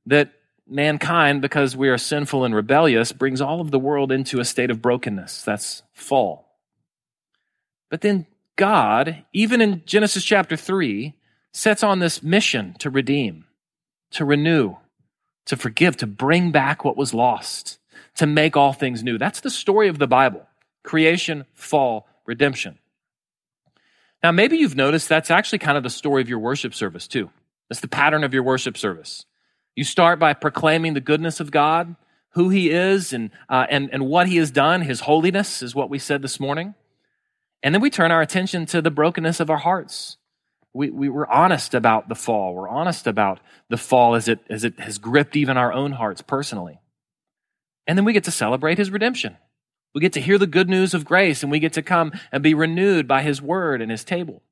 that 0.06 0.32
mankind, 0.68 1.42
because 1.42 1.76
we 1.76 1.88
are 1.88 1.98
sinful 1.98 2.44
and 2.44 2.54
rebellious, 2.54 3.10
brings 3.10 3.40
all 3.40 3.60
of 3.60 3.72
the 3.72 3.78
world 3.78 4.12
into 4.12 4.38
a 4.38 4.44
state 4.44 4.70
of 4.70 4.80
brokenness. 4.80 5.42
That's 5.42 5.82
fall. 5.92 6.45
But 7.90 8.00
then 8.00 8.26
God, 8.56 9.24
even 9.32 9.60
in 9.60 9.82
Genesis 9.86 10.24
chapter 10.24 10.56
3, 10.56 11.14
sets 11.52 11.82
on 11.82 11.98
this 11.98 12.22
mission 12.22 12.74
to 12.78 12.90
redeem, 12.90 13.44
to 14.12 14.24
renew, 14.24 14.76
to 15.46 15.56
forgive, 15.56 15.96
to 15.98 16.06
bring 16.06 16.50
back 16.50 16.84
what 16.84 16.96
was 16.96 17.14
lost, 17.14 17.78
to 18.16 18.26
make 18.26 18.56
all 18.56 18.72
things 18.72 19.02
new. 19.02 19.18
That's 19.18 19.40
the 19.40 19.50
story 19.50 19.88
of 19.88 19.98
the 19.98 20.06
Bible 20.06 20.46
creation, 20.82 21.44
fall, 21.52 22.06
redemption. 22.26 22.78
Now, 24.22 24.30
maybe 24.30 24.56
you've 24.56 24.76
noticed 24.76 25.08
that's 25.08 25.32
actually 25.32 25.58
kind 25.58 25.76
of 25.76 25.82
the 25.82 25.90
story 25.90 26.22
of 26.22 26.28
your 26.28 26.38
worship 26.38 26.74
service, 26.74 27.08
too. 27.08 27.30
That's 27.68 27.80
the 27.80 27.88
pattern 27.88 28.22
of 28.22 28.32
your 28.32 28.44
worship 28.44 28.78
service. 28.78 29.26
You 29.74 29.82
start 29.82 30.20
by 30.20 30.32
proclaiming 30.32 30.94
the 30.94 31.00
goodness 31.00 31.40
of 31.40 31.50
God, 31.50 31.96
who 32.30 32.50
He 32.50 32.70
is, 32.70 33.12
and, 33.12 33.30
uh, 33.48 33.66
and, 33.68 33.90
and 33.92 34.06
what 34.06 34.28
He 34.28 34.36
has 34.36 34.52
done. 34.52 34.82
His 34.82 35.00
holiness 35.00 35.60
is 35.60 35.74
what 35.74 35.90
we 35.90 35.98
said 35.98 36.22
this 36.22 36.38
morning. 36.38 36.74
And 37.62 37.74
then 37.74 37.82
we 37.82 37.90
turn 37.90 38.10
our 38.10 38.22
attention 38.22 38.66
to 38.66 38.82
the 38.82 38.90
brokenness 38.90 39.40
of 39.40 39.50
our 39.50 39.58
hearts. 39.58 40.16
We, 40.72 40.90
we 40.90 41.08
were 41.08 41.30
honest 41.30 41.74
about 41.74 42.08
the 42.08 42.14
fall. 42.14 42.54
We're 42.54 42.68
honest 42.68 43.06
about 43.06 43.40
the 43.70 43.78
fall 43.78 44.14
as 44.14 44.28
it, 44.28 44.40
as 44.50 44.62
it 44.62 44.78
has 44.78 44.98
gripped 44.98 45.36
even 45.36 45.56
our 45.56 45.72
own 45.72 45.92
hearts 45.92 46.22
personally. 46.22 46.80
And 47.86 47.96
then 47.96 48.04
we 48.04 48.12
get 48.12 48.24
to 48.24 48.30
celebrate 48.30 48.78
his 48.78 48.90
redemption. 48.90 49.36
We 49.94 50.00
get 50.00 50.12
to 50.12 50.20
hear 50.20 50.36
the 50.36 50.46
good 50.46 50.68
news 50.68 50.92
of 50.92 51.06
grace 51.06 51.42
and 51.42 51.50
we 51.50 51.58
get 51.58 51.72
to 51.74 51.82
come 51.82 52.12
and 52.30 52.42
be 52.42 52.52
renewed 52.52 53.08
by 53.08 53.22
his 53.22 53.40
word 53.40 53.80
and 53.80 53.90
his 53.90 54.04
table. 54.04 54.42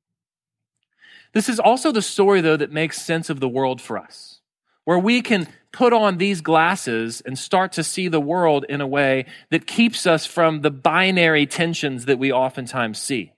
This 1.33 1.49
is 1.49 1.59
also 1.59 1.91
the 1.91 2.01
story, 2.01 2.41
though, 2.41 2.57
that 2.57 2.71
makes 2.71 3.01
sense 3.01 3.29
of 3.29 3.39
the 3.39 3.49
world 3.49 3.81
for 3.81 3.97
us, 3.97 4.39
where 4.85 4.97
we 4.97 5.21
can 5.21 5.47
put 5.75 5.91
on 5.91 6.17
these 6.17 6.39
glasses 6.39 7.21
and 7.25 7.37
start 7.37 7.73
to 7.73 7.83
see 7.83 8.07
the 8.07 8.19
world 8.19 8.65
in 8.69 8.79
a 8.79 8.87
way 8.87 9.25
that 9.51 9.67
keeps 9.67 10.07
us 10.07 10.25
from 10.25 10.61
the 10.61 10.71
binary 10.71 11.45
tensions 11.45 12.05
that 12.05 12.17
we 12.17 12.31
oftentimes 12.31 12.97
see. 12.97 13.33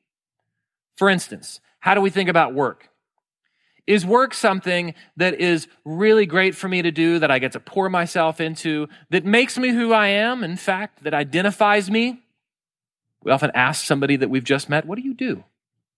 For 0.95 1.09
instance, 1.09 1.59
how 1.79 1.95
do 1.95 2.01
we 2.01 2.11
think 2.11 2.29
about 2.29 2.53
work? 2.53 2.89
Is 3.87 4.05
work 4.05 4.35
something 4.35 4.93
that 5.15 5.39
is 5.41 5.67
really 5.83 6.27
great 6.27 6.55
for 6.55 6.67
me 6.67 6.83
to 6.83 6.91
do, 6.91 7.17
that 7.19 7.31
I 7.31 7.39
get 7.39 7.53
to 7.53 7.59
pour 7.59 7.89
myself 7.89 8.39
into, 8.39 8.87
that 9.09 9.25
makes 9.25 9.57
me 9.57 9.69
who 9.69 9.91
I 9.91 10.09
am, 10.09 10.43
in 10.43 10.57
fact, 10.57 11.03
that 11.05 11.15
identifies 11.15 11.89
me? 11.89 12.21
We 13.23 13.31
often 13.31 13.51
ask 13.55 13.83
somebody 13.83 14.15
that 14.17 14.29
we've 14.29 14.43
just 14.43 14.69
met, 14.69 14.85
What 14.85 14.97
do 14.97 15.01
you 15.01 15.15
do? 15.15 15.43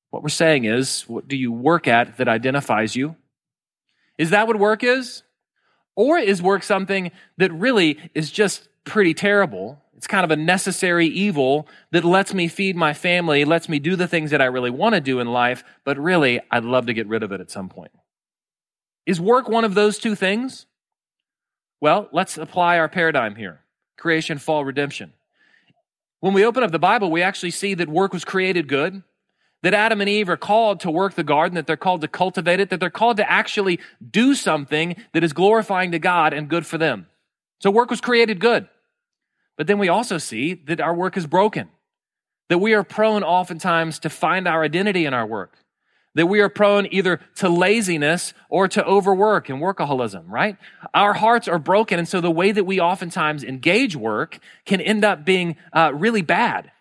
What 0.09 0.23
we're 0.23 0.29
saying 0.29 0.63
is, 0.63 1.03
What 1.07 1.27
do 1.27 1.35
you 1.35 1.51
work 1.51 1.85
at 1.87 2.17
that 2.17 2.29
identifies 2.29 2.95
you? 2.95 3.17
Is 4.17 4.29
that 4.29 4.47
what 4.47 4.57
work 4.57 4.85
is? 4.85 5.23
Or 5.99 6.17
is 6.17 6.41
work 6.41 6.63
something 6.63 7.11
that 7.39 7.51
really 7.51 7.99
is 8.15 8.31
just 8.31 8.69
pretty 8.85 9.13
terrible? 9.13 9.81
It's 9.97 10.07
kind 10.07 10.23
of 10.23 10.31
a 10.31 10.37
necessary 10.37 11.07
evil 11.07 11.67
that 11.91 12.05
lets 12.05 12.33
me 12.33 12.47
feed 12.47 12.77
my 12.77 12.93
family, 12.93 13.43
lets 13.43 13.67
me 13.67 13.79
do 13.79 13.97
the 13.97 14.07
things 14.07 14.31
that 14.31 14.41
I 14.41 14.45
really 14.45 14.69
want 14.69 14.95
to 14.95 15.01
do 15.01 15.19
in 15.19 15.27
life, 15.27 15.61
but 15.83 15.97
really, 15.97 16.39
I'd 16.49 16.63
love 16.63 16.85
to 16.85 16.93
get 16.93 17.05
rid 17.07 17.21
of 17.21 17.33
it 17.33 17.41
at 17.41 17.51
some 17.51 17.67
point. 17.67 17.91
Is 19.05 19.19
work 19.19 19.49
one 19.49 19.65
of 19.65 19.73
those 19.73 19.97
two 19.97 20.15
things? 20.15 20.67
Well, 21.81 22.07
let's 22.13 22.37
apply 22.37 22.79
our 22.79 22.87
paradigm 22.87 23.35
here. 23.35 23.59
creation, 23.97 24.37
fall, 24.37 24.63
redemption. 24.63 25.11
When 26.21 26.31
we 26.31 26.45
open 26.45 26.63
up 26.63 26.71
the 26.71 26.79
Bible, 26.79 27.11
we 27.11 27.21
actually 27.21 27.51
see 27.51 27.73
that 27.73 27.89
work 27.89 28.13
was 28.13 28.23
created 28.23 28.69
good, 28.69 29.03
that 29.61 29.73
Adam 29.73 29.99
and 30.01 30.09
Eve 30.09 30.29
are 30.29 30.37
called 30.37 30.79
to 30.81 30.91
work 30.91 31.15
the 31.15 31.23
garden, 31.23 31.55
that 31.55 31.67
they're 31.67 31.77
called 31.77 32.01
to 32.01 32.07
cultivate 32.07 32.59
it, 32.59 32.69
that 32.69 32.79
they're 32.79 32.89
called 32.89 33.17
to 33.17 33.29
actually 33.29 33.79
do 34.09 34.33
something 34.33 34.95
that 35.13 35.23
is 35.23 35.33
glorifying 35.33 35.91
to 35.91 35.99
God 35.99 36.33
and 36.33 36.49
good 36.49 36.65
for 36.65 36.77
them. 36.77 37.07
So 37.59 37.69
work 37.69 37.89
was 37.89 38.01
created 38.01 38.39
good. 38.39 38.67
But 39.57 39.67
then 39.67 39.77
we 39.77 39.89
also 39.89 40.17
see 40.17 40.53
that 40.53 40.79
our 40.79 40.93
work 40.93 41.17
is 41.17 41.27
broken, 41.27 41.67
that 42.47 42.59
we 42.59 42.73
are 42.73 42.83
prone 42.83 43.23
oftentimes 43.23 43.99
to 43.99 44.09
find 44.09 44.47
our 44.47 44.63
identity 44.63 45.05
in 45.05 45.13
our 45.13 45.27
work, 45.27 45.57
that 46.15 46.27
we 46.27 46.39
are 46.39 46.47
prone 46.47 46.87
either 46.91 47.19
to 47.35 47.49
laziness 47.49 48.33
or 48.49 48.69
to 48.69 48.85
overwork 48.85 49.49
and 49.49 49.61
workaholism, 49.61 50.23
right? 50.29 50.55
Our 50.93 51.13
hearts 51.13 51.49
are 51.49 51.59
broken. 51.59 51.99
And 51.99 52.07
so 52.07 52.21
the 52.21 52.31
way 52.31 52.53
that 52.53 52.63
we 52.63 52.79
oftentimes 52.79 53.43
engage 53.43 53.97
work 53.97 54.39
can 54.65 54.79
end 54.79 55.03
up 55.03 55.25
being 55.25 55.57
uh, 55.73 55.91
really 55.93 56.21
bad. 56.21 56.71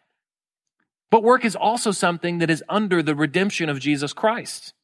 But 1.10 1.22
work 1.22 1.44
is 1.44 1.56
also 1.56 1.90
something 1.90 2.38
that 2.38 2.50
is 2.50 2.62
under 2.68 3.02
the 3.02 3.14
redemption 3.14 3.68
of 3.68 3.80
Jesus 3.80 4.12
Christ. 4.12 4.74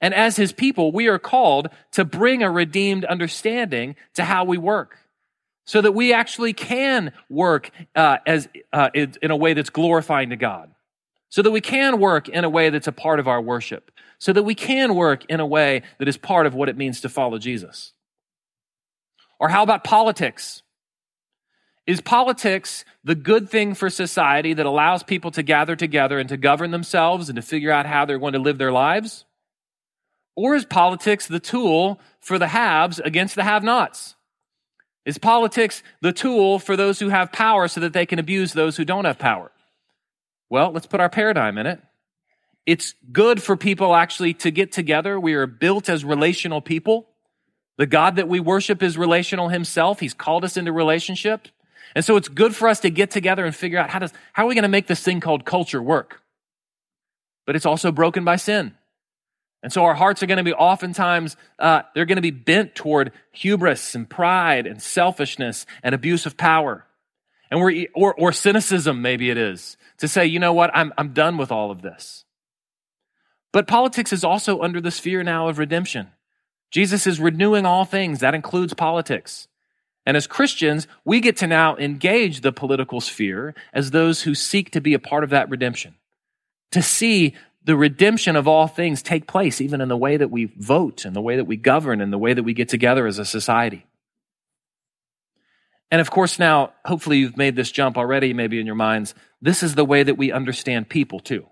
And 0.00 0.12
as 0.12 0.36
his 0.36 0.52
people, 0.52 0.92
we 0.92 1.08
are 1.08 1.18
called 1.18 1.68
to 1.92 2.04
bring 2.04 2.42
a 2.42 2.50
redeemed 2.50 3.04
understanding 3.04 3.96
to 4.14 4.24
how 4.24 4.44
we 4.44 4.58
work 4.58 4.98
so 5.66 5.80
that 5.80 5.92
we 5.92 6.12
actually 6.12 6.52
can 6.52 7.12
work 7.30 7.70
uh, 7.94 8.18
as, 8.26 8.48
uh, 8.72 8.90
in 8.94 9.30
a 9.30 9.36
way 9.36 9.54
that's 9.54 9.70
glorifying 9.70 10.30
to 10.30 10.36
God, 10.36 10.70
so 11.30 11.42
that 11.42 11.50
we 11.50 11.60
can 11.60 11.98
work 11.98 12.28
in 12.28 12.44
a 12.44 12.50
way 12.50 12.70
that's 12.70 12.86
a 12.86 12.92
part 12.92 13.18
of 13.18 13.26
our 13.26 13.40
worship, 13.40 13.90
so 14.18 14.32
that 14.32 14.42
we 14.42 14.54
can 14.54 14.94
work 14.94 15.24
in 15.26 15.40
a 15.40 15.46
way 15.46 15.82
that 15.98 16.06
is 16.06 16.18
part 16.18 16.46
of 16.46 16.54
what 16.54 16.68
it 16.68 16.76
means 16.76 17.00
to 17.00 17.08
follow 17.08 17.38
Jesus. 17.38 17.92
Or 19.40 19.48
how 19.48 19.62
about 19.62 19.84
politics? 19.84 20.62
Is 21.86 22.00
politics 22.00 22.84
the 23.04 23.14
good 23.14 23.50
thing 23.50 23.74
for 23.74 23.90
society 23.90 24.54
that 24.54 24.64
allows 24.64 25.02
people 25.02 25.30
to 25.32 25.42
gather 25.42 25.76
together 25.76 26.18
and 26.18 26.28
to 26.30 26.36
govern 26.36 26.70
themselves 26.70 27.28
and 27.28 27.36
to 27.36 27.42
figure 27.42 27.70
out 27.70 27.84
how 27.84 28.04
they're 28.04 28.18
going 28.18 28.32
to 28.32 28.38
live 28.38 28.56
their 28.56 28.72
lives? 28.72 29.26
Or 30.34 30.54
is 30.54 30.64
politics 30.64 31.26
the 31.26 31.40
tool 31.40 32.00
for 32.20 32.38
the 32.38 32.48
haves 32.48 32.98
against 33.00 33.34
the 33.34 33.44
have 33.44 33.62
nots? 33.62 34.14
Is 35.04 35.18
politics 35.18 35.82
the 36.00 36.12
tool 36.12 36.58
for 36.58 36.76
those 36.76 36.98
who 36.98 37.10
have 37.10 37.30
power 37.30 37.68
so 37.68 37.80
that 37.80 37.92
they 37.92 38.06
can 38.06 38.18
abuse 38.18 38.52
those 38.52 38.76
who 38.76 38.86
don't 38.86 39.04
have 39.04 39.18
power? 39.18 39.50
Well, 40.48 40.72
let's 40.72 40.86
put 40.86 41.00
our 41.00 41.10
paradigm 41.10 41.58
in 41.58 41.66
it. 41.66 41.80
It's 42.64 42.94
good 43.12 43.42
for 43.42 43.56
people 43.56 43.94
actually 43.94 44.32
to 44.34 44.50
get 44.50 44.72
together. 44.72 45.20
We 45.20 45.34
are 45.34 45.46
built 45.46 45.90
as 45.90 46.04
relational 46.04 46.62
people. 46.62 47.08
The 47.76 47.86
God 47.86 48.16
that 48.16 48.28
we 48.28 48.40
worship 48.40 48.82
is 48.82 48.96
relational 48.96 49.50
himself. 49.50 50.00
He's 50.00 50.14
called 50.14 50.44
us 50.44 50.56
into 50.56 50.72
relationship. 50.72 51.48
And 51.94 52.04
so 52.04 52.16
it's 52.16 52.28
good 52.28 52.54
for 52.54 52.68
us 52.68 52.80
to 52.80 52.90
get 52.90 53.10
together 53.10 53.44
and 53.44 53.54
figure 53.54 53.78
out 53.78 53.90
how 53.90 54.00
does, 54.00 54.12
how 54.32 54.44
are 54.44 54.48
we 54.48 54.54
going 54.54 54.62
to 54.62 54.68
make 54.68 54.86
this 54.86 55.02
thing 55.02 55.20
called 55.20 55.44
culture 55.44 55.82
work? 55.82 56.20
But 57.46 57.56
it's 57.56 57.66
also 57.66 57.92
broken 57.92 58.24
by 58.24 58.36
sin. 58.36 58.74
And 59.62 59.72
so 59.72 59.84
our 59.84 59.94
hearts 59.94 60.22
are 60.22 60.26
going 60.26 60.38
to 60.38 60.44
be 60.44 60.52
oftentimes, 60.52 61.36
uh, 61.58 61.82
they're 61.94 62.04
going 62.04 62.16
to 62.16 62.22
be 62.22 62.30
bent 62.30 62.74
toward 62.74 63.12
hubris 63.32 63.94
and 63.94 64.08
pride 64.08 64.66
and 64.66 64.82
selfishness 64.82 65.64
and 65.82 65.94
abuse 65.94 66.26
of 66.26 66.36
power. 66.36 66.84
And 67.50 67.60
we're, 67.60 67.86
or, 67.94 68.14
or 68.14 68.32
cynicism, 68.32 69.00
maybe 69.00 69.30
it 69.30 69.38
is, 69.38 69.76
to 69.98 70.08
say, 70.08 70.26
you 70.26 70.38
know 70.38 70.52
what, 70.52 70.70
I'm, 70.74 70.92
I'm 70.98 71.12
done 71.12 71.38
with 71.38 71.50
all 71.52 71.70
of 71.70 71.80
this. 71.80 72.24
But 73.52 73.68
politics 73.68 74.12
is 74.12 74.24
also 74.24 74.60
under 74.60 74.80
the 74.80 74.90
sphere 74.90 75.22
now 75.22 75.48
of 75.48 75.58
redemption. 75.58 76.08
Jesus 76.70 77.06
is 77.06 77.20
renewing 77.20 77.64
all 77.64 77.84
things. 77.84 78.20
That 78.20 78.34
includes 78.34 78.74
politics. 78.74 79.46
And 80.06 80.16
as 80.16 80.26
Christians, 80.26 80.86
we 81.04 81.20
get 81.20 81.36
to 81.38 81.46
now 81.46 81.76
engage 81.76 82.40
the 82.40 82.52
political 82.52 83.00
sphere 83.00 83.54
as 83.72 83.90
those 83.90 84.22
who 84.22 84.34
seek 84.34 84.70
to 84.72 84.80
be 84.80 84.94
a 84.94 84.98
part 84.98 85.24
of 85.24 85.30
that 85.30 85.48
redemption. 85.48 85.94
To 86.72 86.82
see 86.82 87.34
the 87.64 87.76
redemption 87.76 88.36
of 88.36 88.46
all 88.46 88.66
things 88.66 89.02
take 89.02 89.26
place, 89.26 89.60
even 89.60 89.80
in 89.80 89.88
the 89.88 89.96
way 89.96 90.16
that 90.16 90.30
we 90.30 90.52
vote 90.56 91.04
and 91.04 91.16
the 91.16 91.22
way 91.22 91.36
that 91.36 91.46
we 91.46 91.56
govern 91.56 92.00
and 92.00 92.12
the 92.12 92.18
way 92.18 92.34
that 92.34 92.42
we 92.42 92.52
get 92.52 92.68
together 92.68 93.06
as 93.06 93.18
a 93.18 93.24
society. 93.24 93.86
And 95.90 96.00
of 96.00 96.10
course, 96.10 96.38
now, 96.38 96.72
hopefully 96.84 97.18
you've 97.18 97.36
made 97.36 97.56
this 97.56 97.70
jump 97.70 97.96
already, 97.96 98.34
maybe 98.34 98.60
in 98.60 98.66
your 98.66 98.74
minds. 98.74 99.14
This 99.40 99.62
is 99.62 99.74
the 99.74 99.84
way 99.84 100.02
that 100.02 100.18
we 100.18 100.32
understand 100.32 100.88
people 100.88 101.20
too. 101.20 101.46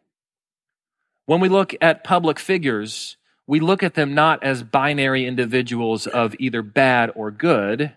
When 1.27 1.41
we 1.41 1.49
look 1.49 1.75
at 1.81 2.05
public 2.05 2.39
figures, 2.39 3.17
we 3.47 3.61
look 3.61 3.83
at 3.83 3.95
them 3.95 4.15
not 4.15 4.43
as 4.43 4.63
binary 4.63 5.27
individuals 5.27 6.07
of 6.07 6.35
either 6.39 6.63
bad 6.63 7.13
or 7.15 7.31
good. 7.31 7.93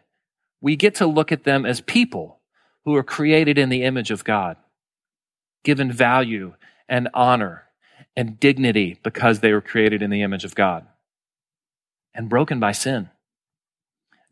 We 0.65 0.75
get 0.75 0.95
to 0.95 1.05
look 1.05 1.31
at 1.31 1.43
them 1.43 1.63
as 1.63 1.79
people 1.79 2.39
who 2.85 2.95
are 2.95 3.03
created 3.03 3.59
in 3.59 3.69
the 3.69 3.83
image 3.83 4.09
of 4.09 4.23
God, 4.23 4.57
given 5.63 5.91
value 5.91 6.55
and 6.89 7.07
honor 7.13 7.65
and 8.17 8.39
dignity 8.39 8.99
because 9.03 9.41
they 9.41 9.53
were 9.53 9.61
created 9.61 10.01
in 10.01 10.09
the 10.09 10.23
image 10.23 10.43
of 10.43 10.55
God 10.55 10.87
and 12.15 12.29
broken 12.29 12.59
by 12.59 12.71
sin, 12.71 13.11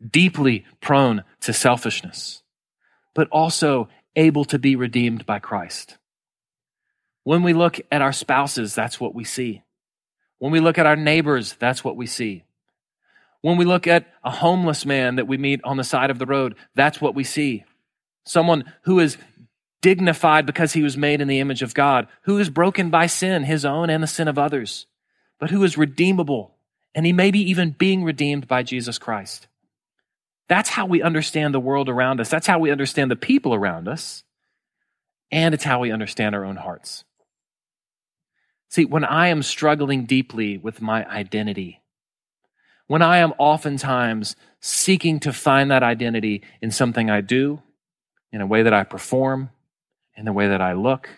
deeply 0.04 0.64
prone 0.80 1.22
to 1.42 1.52
selfishness, 1.52 2.42
but 3.14 3.28
also 3.28 3.88
able 4.16 4.44
to 4.46 4.58
be 4.58 4.74
redeemed 4.74 5.24
by 5.24 5.38
Christ. 5.38 5.98
When 7.22 7.44
we 7.44 7.52
look 7.52 7.78
at 7.92 8.02
our 8.02 8.12
spouses, 8.12 8.74
that's 8.74 8.98
what 8.98 9.14
we 9.14 9.22
see. 9.22 9.62
When 10.40 10.50
we 10.50 10.58
look 10.58 10.78
at 10.78 10.86
our 10.86 10.96
neighbors, 10.96 11.54
that's 11.60 11.84
what 11.84 11.94
we 11.94 12.06
see. 12.06 12.42
When 13.44 13.58
we 13.58 13.66
look 13.66 13.86
at 13.86 14.06
a 14.24 14.30
homeless 14.30 14.86
man 14.86 15.16
that 15.16 15.28
we 15.28 15.36
meet 15.36 15.62
on 15.64 15.76
the 15.76 15.84
side 15.84 16.08
of 16.08 16.18
the 16.18 16.24
road, 16.24 16.54
that's 16.74 16.98
what 16.98 17.14
we 17.14 17.24
see. 17.24 17.64
Someone 18.24 18.72
who 18.84 18.98
is 19.00 19.18
dignified 19.82 20.46
because 20.46 20.72
he 20.72 20.82
was 20.82 20.96
made 20.96 21.20
in 21.20 21.28
the 21.28 21.40
image 21.40 21.60
of 21.60 21.74
God, 21.74 22.08
who 22.22 22.38
is 22.38 22.48
broken 22.48 22.88
by 22.88 23.04
sin, 23.04 23.42
his 23.42 23.66
own 23.66 23.90
and 23.90 24.02
the 24.02 24.06
sin 24.06 24.28
of 24.28 24.38
others, 24.38 24.86
but 25.38 25.50
who 25.50 25.62
is 25.62 25.76
redeemable, 25.76 26.54
and 26.94 27.04
he 27.04 27.12
may 27.12 27.30
be 27.30 27.50
even 27.50 27.72
being 27.72 28.02
redeemed 28.02 28.48
by 28.48 28.62
Jesus 28.62 28.96
Christ. 28.96 29.46
That's 30.48 30.70
how 30.70 30.86
we 30.86 31.02
understand 31.02 31.52
the 31.52 31.60
world 31.60 31.90
around 31.90 32.20
us. 32.20 32.30
That's 32.30 32.46
how 32.46 32.58
we 32.58 32.70
understand 32.70 33.10
the 33.10 33.14
people 33.14 33.52
around 33.52 33.88
us. 33.88 34.24
And 35.30 35.52
it's 35.52 35.64
how 35.64 35.80
we 35.80 35.92
understand 35.92 36.34
our 36.34 36.46
own 36.46 36.56
hearts. 36.56 37.04
See, 38.70 38.86
when 38.86 39.04
I 39.04 39.28
am 39.28 39.42
struggling 39.42 40.06
deeply 40.06 40.56
with 40.56 40.80
my 40.80 41.06
identity, 41.06 41.82
when 42.86 43.02
I 43.02 43.18
am 43.18 43.32
oftentimes 43.38 44.36
seeking 44.60 45.20
to 45.20 45.32
find 45.32 45.70
that 45.70 45.82
identity 45.82 46.42
in 46.60 46.70
something 46.70 47.10
I 47.10 47.20
do, 47.20 47.62
in 48.32 48.40
a 48.40 48.46
way 48.46 48.62
that 48.62 48.74
I 48.74 48.84
perform, 48.84 49.50
in 50.16 50.24
the 50.24 50.32
way 50.32 50.48
that 50.48 50.60
I 50.60 50.72
look. 50.72 51.08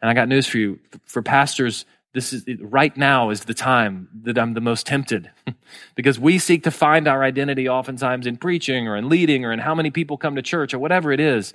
And 0.00 0.10
I 0.10 0.14
got 0.14 0.28
news 0.28 0.46
for 0.46 0.58
you. 0.58 0.78
For 1.04 1.22
pastors, 1.22 1.84
this 2.14 2.32
is 2.32 2.44
right 2.60 2.96
now 2.96 3.30
is 3.30 3.44
the 3.44 3.54
time 3.54 4.08
that 4.22 4.38
I'm 4.38 4.54
the 4.54 4.60
most 4.60 4.86
tempted 4.86 5.30
because 5.94 6.18
we 6.18 6.38
seek 6.38 6.64
to 6.64 6.70
find 6.70 7.06
our 7.06 7.22
identity 7.22 7.68
oftentimes 7.68 8.26
in 8.26 8.36
preaching 8.36 8.88
or 8.88 8.96
in 8.96 9.08
leading 9.08 9.44
or 9.44 9.52
in 9.52 9.58
how 9.58 9.74
many 9.74 9.90
people 9.90 10.16
come 10.16 10.36
to 10.36 10.42
church 10.42 10.74
or 10.74 10.78
whatever 10.78 11.12
it 11.12 11.20
is. 11.20 11.54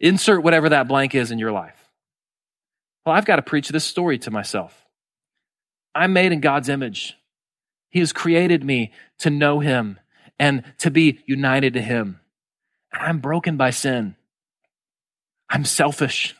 Insert 0.00 0.42
whatever 0.42 0.68
that 0.70 0.88
blank 0.88 1.14
is 1.14 1.30
in 1.30 1.38
your 1.38 1.52
life. 1.52 1.90
Well, 3.06 3.14
I've 3.14 3.24
got 3.24 3.36
to 3.36 3.42
preach 3.42 3.68
this 3.68 3.84
story 3.84 4.18
to 4.18 4.30
myself. 4.30 4.84
I'm 5.94 6.12
made 6.12 6.32
in 6.32 6.40
God's 6.40 6.68
image. 6.68 7.16
He 7.94 8.00
has 8.00 8.12
created 8.12 8.64
me 8.64 8.90
to 9.20 9.30
know 9.30 9.60
Him 9.60 10.00
and 10.36 10.64
to 10.78 10.90
be 10.90 11.20
united 11.26 11.74
to 11.74 11.80
Him. 11.80 12.18
I'm 12.92 13.20
broken 13.20 13.56
by 13.56 13.70
sin. 13.70 14.16
I'm 15.48 15.64
selfish. 15.64 16.34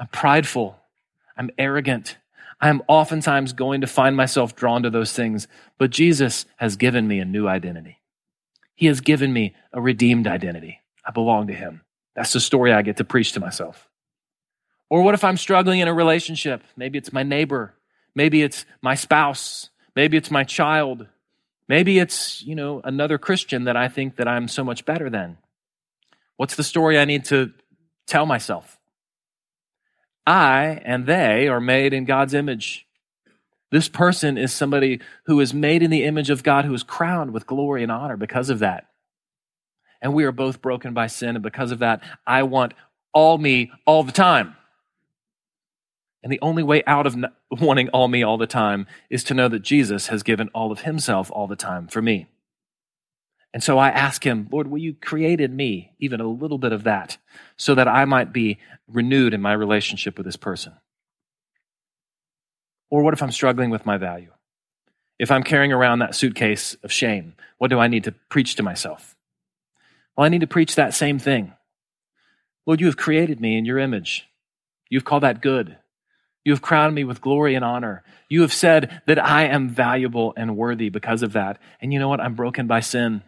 I'm 0.00 0.06
prideful. 0.06 0.80
I'm 1.36 1.50
arrogant. 1.58 2.16
I 2.58 2.70
am 2.70 2.80
oftentimes 2.88 3.52
going 3.52 3.82
to 3.82 3.86
find 3.86 4.16
myself 4.16 4.56
drawn 4.56 4.82
to 4.84 4.88
those 4.88 5.12
things, 5.12 5.46
but 5.76 5.90
Jesus 5.90 6.46
has 6.56 6.76
given 6.76 7.06
me 7.06 7.18
a 7.18 7.26
new 7.26 7.46
identity. 7.46 7.98
He 8.74 8.86
has 8.86 9.02
given 9.02 9.30
me 9.30 9.54
a 9.74 9.82
redeemed 9.82 10.26
identity. 10.26 10.80
I 11.04 11.10
belong 11.10 11.48
to 11.48 11.54
Him. 11.54 11.82
That's 12.16 12.32
the 12.32 12.40
story 12.40 12.72
I 12.72 12.80
get 12.80 12.96
to 12.96 13.04
preach 13.04 13.32
to 13.32 13.40
myself. 13.40 13.90
Or 14.88 15.02
what 15.02 15.12
if 15.12 15.22
I'm 15.22 15.36
struggling 15.36 15.80
in 15.80 15.88
a 15.88 15.92
relationship? 15.92 16.62
Maybe 16.78 16.96
it's 16.96 17.12
my 17.12 17.24
neighbor. 17.24 17.74
Maybe 18.14 18.42
it's 18.42 18.64
my 18.80 18.94
spouse. 18.94 19.68
Maybe 19.96 20.16
it's 20.16 20.30
my 20.30 20.44
child. 20.44 21.06
Maybe 21.68 21.98
it's, 21.98 22.42
you 22.42 22.54
know, 22.54 22.80
another 22.84 23.18
Christian 23.18 23.64
that 23.64 23.76
I 23.76 23.88
think 23.88 24.16
that 24.16 24.28
I'm 24.28 24.48
so 24.48 24.64
much 24.64 24.84
better 24.84 25.10
than. 25.10 25.38
What's 26.36 26.56
the 26.56 26.64
story 26.64 26.98
I 26.98 27.04
need 27.04 27.24
to 27.26 27.52
tell 28.08 28.26
myself. 28.26 28.80
I 30.26 30.80
and 30.84 31.06
they 31.06 31.46
are 31.46 31.60
made 31.60 31.92
in 31.92 32.04
God's 32.04 32.34
image. 32.34 32.86
This 33.70 33.88
person 33.88 34.36
is 34.38 34.52
somebody 34.52 35.00
who 35.26 35.38
is 35.40 35.54
made 35.54 35.82
in 35.82 35.90
the 35.90 36.04
image 36.04 36.30
of 36.30 36.42
God, 36.42 36.64
who 36.64 36.74
is 36.74 36.82
crowned 36.82 37.32
with 37.32 37.46
glory 37.46 37.82
and 37.82 37.92
honor 37.92 38.16
because 38.16 38.50
of 38.50 38.58
that. 38.60 38.86
And 40.00 40.14
we 40.14 40.24
are 40.24 40.32
both 40.32 40.62
broken 40.62 40.94
by 40.94 41.06
sin, 41.08 41.36
and 41.36 41.42
because 41.42 41.70
of 41.70 41.80
that, 41.80 42.02
I 42.26 42.44
want 42.44 42.72
all 43.12 43.36
me 43.36 43.70
all 43.84 44.04
the 44.04 44.12
time. 44.12 44.56
And 46.28 46.32
the 46.34 46.42
only 46.42 46.62
way 46.62 46.82
out 46.86 47.06
of 47.06 47.16
wanting 47.50 47.88
all 47.88 48.06
me 48.06 48.22
all 48.22 48.36
the 48.36 48.46
time 48.46 48.86
is 49.08 49.24
to 49.24 49.32
know 49.32 49.48
that 49.48 49.62
Jesus 49.62 50.08
has 50.08 50.22
given 50.22 50.50
all 50.50 50.70
of 50.70 50.82
himself 50.82 51.30
all 51.32 51.46
the 51.46 51.56
time 51.56 51.88
for 51.88 52.02
me. 52.02 52.26
And 53.54 53.62
so 53.62 53.78
I 53.78 53.88
ask 53.88 54.26
him, 54.26 54.46
Lord, 54.52 54.66
will 54.66 54.76
you 54.76 54.92
create 54.92 55.40
in 55.40 55.56
me 55.56 55.92
even 55.98 56.20
a 56.20 56.28
little 56.28 56.58
bit 56.58 56.72
of 56.72 56.84
that 56.84 57.16
so 57.56 57.74
that 57.74 57.88
I 57.88 58.04
might 58.04 58.30
be 58.30 58.58
renewed 58.86 59.32
in 59.32 59.40
my 59.40 59.54
relationship 59.54 60.18
with 60.18 60.26
this 60.26 60.36
person? 60.36 60.74
Or 62.90 63.02
what 63.02 63.14
if 63.14 63.22
I'm 63.22 63.32
struggling 63.32 63.70
with 63.70 63.86
my 63.86 63.96
value? 63.96 64.32
If 65.18 65.30
I'm 65.30 65.42
carrying 65.42 65.72
around 65.72 66.00
that 66.00 66.14
suitcase 66.14 66.76
of 66.82 66.92
shame, 66.92 67.36
what 67.56 67.70
do 67.70 67.78
I 67.78 67.88
need 67.88 68.04
to 68.04 68.12
preach 68.12 68.56
to 68.56 68.62
myself? 68.62 69.16
Well, 70.14 70.26
I 70.26 70.28
need 70.28 70.42
to 70.42 70.46
preach 70.46 70.74
that 70.74 70.92
same 70.92 71.18
thing. 71.18 71.54
Lord, 72.66 72.82
you 72.82 72.86
have 72.86 72.98
created 72.98 73.40
me 73.40 73.56
in 73.56 73.64
your 73.64 73.78
image. 73.78 74.28
You've 74.90 75.06
called 75.06 75.22
that 75.22 75.40
good. 75.40 75.78
You 76.48 76.54
have 76.54 76.62
crowned 76.62 76.94
me 76.94 77.04
with 77.04 77.20
glory 77.20 77.56
and 77.56 77.62
honor. 77.62 78.02
You 78.30 78.40
have 78.40 78.54
said 78.54 79.02
that 79.04 79.22
I 79.22 79.44
am 79.44 79.68
valuable 79.68 80.32
and 80.34 80.56
worthy 80.56 80.88
because 80.88 81.22
of 81.22 81.34
that. 81.34 81.58
And 81.78 81.92
you 81.92 81.98
know 81.98 82.08
what? 82.08 82.22
I'm 82.22 82.36
broken 82.36 82.66
by 82.66 82.80
sin. 82.80 83.22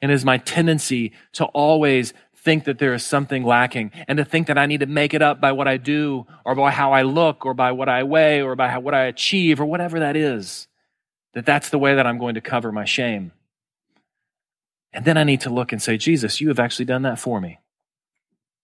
And 0.00 0.12
it 0.12 0.14
is 0.14 0.24
my 0.24 0.38
tendency 0.38 1.12
to 1.32 1.46
always 1.46 2.14
think 2.36 2.62
that 2.66 2.78
there 2.78 2.94
is 2.94 3.02
something 3.02 3.42
lacking 3.42 3.90
and 4.06 4.18
to 4.18 4.24
think 4.24 4.46
that 4.46 4.58
I 4.58 4.66
need 4.66 4.78
to 4.78 4.86
make 4.86 5.12
it 5.12 5.22
up 5.22 5.40
by 5.40 5.50
what 5.50 5.66
I 5.66 5.76
do 5.76 6.24
or 6.44 6.54
by 6.54 6.70
how 6.70 6.92
I 6.92 7.02
look 7.02 7.44
or 7.44 7.52
by 7.52 7.72
what 7.72 7.88
I 7.88 8.04
weigh 8.04 8.42
or 8.42 8.54
by 8.54 8.78
what 8.78 8.94
I 8.94 9.06
achieve 9.06 9.60
or 9.60 9.66
whatever 9.66 9.98
that 9.98 10.14
is. 10.14 10.68
That 11.34 11.46
that's 11.46 11.70
the 11.70 11.80
way 11.80 11.96
that 11.96 12.06
I'm 12.06 12.18
going 12.18 12.36
to 12.36 12.40
cover 12.40 12.70
my 12.70 12.84
shame. 12.84 13.32
And 14.92 15.04
then 15.04 15.18
I 15.18 15.24
need 15.24 15.40
to 15.40 15.50
look 15.50 15.72
and 15.72 15.82
say, 15.82 15.96
Jesus, 15.96 16.40
you 16.40 16.46
have 16.46 16.60
actually 16.60 16.84
done 16.84 17.02
that 17.02 17.18
for 17.18 17.40
me. 17.40 17.58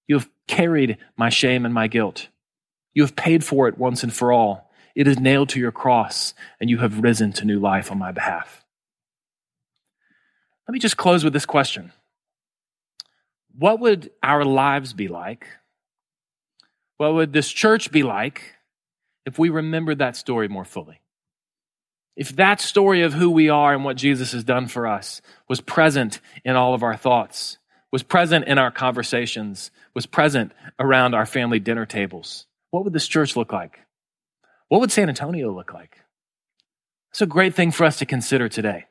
You 0.07 0.21
have 0.21 0.31
carried 0.47 0.99
my 1.17 1.31
shame 1.31 1.65
and 1.65 1.75
my 1.75 1.89
guilt. 1.89 2.29
You 2.95 3.03
have 3.03 3.17
paid 3.17 3.45
for 3.45 3.69
it 3.69 3.79
once 3.79 4.03
and 4.03 4.13
for 4.13 4.33
all. 4.33 4.71
It 4.95 5.09
is 5.09 5.19
nailed 5.19 5.49
to 5.51 5.61
your 5.61 5.73
cross, 5.73 6.35
and 6.61 6.69
you 6.69 6.79
have 6.79 7.03
risen 7.03 7.33
to 7.35 7.45
new 7.45 7.59
life 7.59 7.91
on 7.91 7.99
my 7.99 8.13
behalf. 8.13 8.63
Let 10.69 10.73
me 10.73 10.79
just 10.79 10.97
close 10.97 11.25
with 11.25 11.33
this 11.33 11.47
question 11.47 11.93
What 13.57 13.81
would 13.81 14.11
our 14.23 14.45
lives 14.45 14.93
be 14.93 15.09
like? 15.09 15.47
What 16.99 17.15
would 17.15 17.33
this 17.33 17.51
church 17.51 17.91
be 17.91 18.03
like 18.03 18.55
if 19.27 19.39
we 19.39 19.49
remembered 19.49 19.99
that 19.99 20.17
story 20.17 20.49
more 20.49 20.65
fully? 20.65 21.01
If 22.15 22.37
that 22.37 22.61
story 22.61 23.03
of 23.03 23.15
who 23.15 23.31
we 23.31 23.49
are 23.49 23.75
and 23.75 23.85
what 23.85 23.97
Jesus 23.97 24.33
has 24.33 24.45
done 24.45 24.69
for 24.69 24.87
us 24.87 25.23
was 25.49 25.61
present 25.61 26.21
in 26.45 26.57
all 26.57 26.75
of 26.75 26.83
our 26.83 26.97
thoughts, 26.97 27.59
was 27.91 28.03
present 28.03 28.47
in 28.47 28.59
our 28.59 28.71
conversations, 28.71 29.71
was 29.95 30.07
present 30.07 30.53
around 30.79 31.15
our 31.15 31.27
family 31.27 31.59
dinner 31.59 31.87
tables, 31.87 32.47
what 32.73 32.85
would 32.85 32.93
this 32.93 33.07
church 33.07 33.37
look 33.37 33.53
like? 33.53 33.81
What 34.69 34.81
would 34.81 34.91
San 34.91 35.09
Antonio 35.09 35.53
look 35.53 35.73
like? 35.73 35.99
It's 37.11 37.21
a 37.21 37.27
great 37.27 37.55
thing 37.55 37.71
for 37.71 37.85
us 37.85 37.99
to 37.99 38.07
consider 38.07 38.49
today 38.49 38.87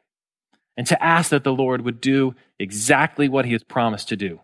and 0.77 0.85
to 0.87 1.03
ask 1.03 1.31
that 1.31 1.43
the 1.43 1.51
Lord 1.51 1.81
would 1.81 1.99
do 1.99 2.35
exactly 2.59 3.27
what 3.27 3.45
he 3.45 3.51
has 3.53 3.63
promised 3.63 4.09
to 4.09 4.15
do 4.15 4.39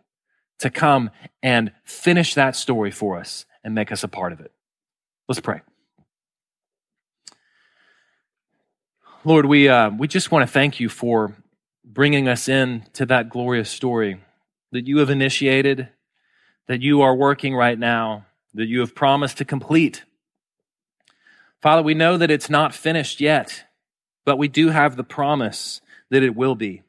to 0.59 0.71
come 0.71 1.11
and 1.43 1.71
finish 1.83 2.33
that 2.33 2.55
story 2.55 2.89
for 2.89 3.19
us 3.19 3.45
and 3.63 3.75
make 3.75 3.91
us 3.91 4.03
a 4.03 4.07
part 4.07 4.33
of 4.33 4.39
it. 4.39 4.51
Let's 5.27 5.39
pray. 5.39 5.61
Lord, 9.23 9.45
we, 9.45 9.69
uh, 9.69 9.91
we 9.91 10.07
just 10.07 10.31
want 10.31 10.47
to 10.47 10.51
thank 10.51 10.79
you 10.79 10.89
for 10.89 11.35
bringing 11.85 12.27
us 12.27 12.49
in 12.49 12.85
to 12.93 13.05
that 13.05 13.29
glorious 13.29 13.69
story 13.69 14.19
that 14.71 14.87
you 14.87 14.97
have 14.97 15.11
initiated, 15.11 15.89
that 16.67 16.81
you 16.81 17.01
are 17.01 17.15
working 17.15 17.53
right 17.53 17.77
now, 17.77 18.25
that 18.57 18.67
you 18.67 18.79
have 18.79 18.95
promised 18.95 19.37
to 19.37 19.45
complete. 19.45 20.03
Father, 21.61 21.81
we 21.81 21.93
know 21.93 22.17
that 22.17 22.31
it's 22.31 22.49
not 22.49 22.73
finished 22.73 23.21
yet, 23.21 23.65
but 24.25 24.37
we 24.37 24.47
do 24.47 24.69
have 24.69 24.95
the 24.95 25.03
promise 25.03 25.79
that 26.09 26.23
it 26.23 26.35
will 26.35 26.55
be. 26.55 26.81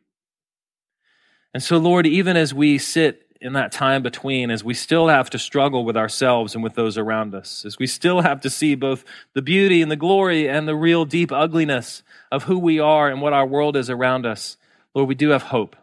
And 1.52 1.62
so, 1.62 1.76
Lord, 1.78 2.06
even 2.06 2.36
as 2.36 2.54
we 2.54 2.78
sit 2.78 3.22
in 3.40 3.52
that 3.52 3.70
time 3.70 4.02
between, 4.02 4.50
as 4.50 4.64
we 4.64 4.74
still 4.74 5.08
have 5.08 5.28
to 5.30 5.38
struggle 5.38 5.84
with 5.84 5.96
ourselves 5.96 6.54
and 6.54 6.64
with 6.64 6.74
those 6.74 6.96
around 6.98 7.34
us, 7.34 7.64
as 7.64 7.78
we 7.78 7.86
still 7.86 8.22
have 8.22 8.40
to 8.40 8.50
see 8.50 8.74
both 8.74 9.04
the 9.34 9.42
beauty 9.42 9.82
and 9.82 9.90
the 9.90 9.96
glory 9.96 10.48
and 10.48 10.66
the 10.66 10.74
real 10.74 11.04
deep 11.04 11.30
ugliness 11.30 12.02
of 12.32 12.44
who 12.44 12.58
we 12.58 12.80
are 12.80 13.08
and 13.08 13.20
what 13.20 13.32
our 13.32 13.46
world 13.46 13.76
is 13.76 13.90
around 13.90 14.26
us, 14.26 14.56
Lord, 14.94 15.08
we 15.08 15.14
do 15.14 15.30
have 15.30 15.42
hope. 15.42 15.76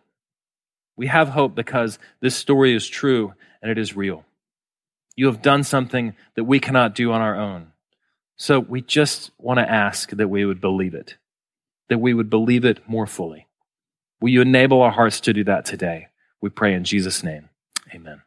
We 0.98 1.08
have 1.08 1.30
hope 1.30 1.54
because 1.54 2.00
this 2.21 2.36
story 2.36 2.76
is 2.76 2.88
true 2.88 3.34
and 3.62 3.69
it 3.69 3.78
is 3.78 3.95
real. 3.95 4.26
You 5.15 5.28
have 5.28 5.41
done 5.41 5.63
something 5.63 6.15
that 6.36 6.43
we 6.43 6.60
cannot 6.60 6.95
do 6.95 7.12
on 7.12 7.21
our 7.21 7.36
own. 7.36 7.71
So 8.36 8.60
we 8.60 8.82
just 8.82 9.32
want 9.38 9.60
to 9.60 9.69
ask 9.69 10.10
that 10.10 10.28
we 10.28 10.45
would 10.45 10.60
believe 10.60 10.93
it, 10.93 11.15
that 11.89 11.99
we 11.99 12.13
would 12.13 12.30
believe 12.30 12.65
it 12.65 12.88
more 12.88 13.08
fully. 13.08 13.47
Will 14.19 14.30
you 14.30 14.41
enable 14.41 14.82
our 14.82 14.91
hearts 14.91 15.21
to 15.21 15.34
do 15.34 15.43
that 15.45 15.65
today? 15.65 16.08
We 16.41 16.49
pray 16.49 16.73
in 16.73 16.84
Jesus' 16.84 17.23
name. 17.23 17.49
Amen. 17.93 18.21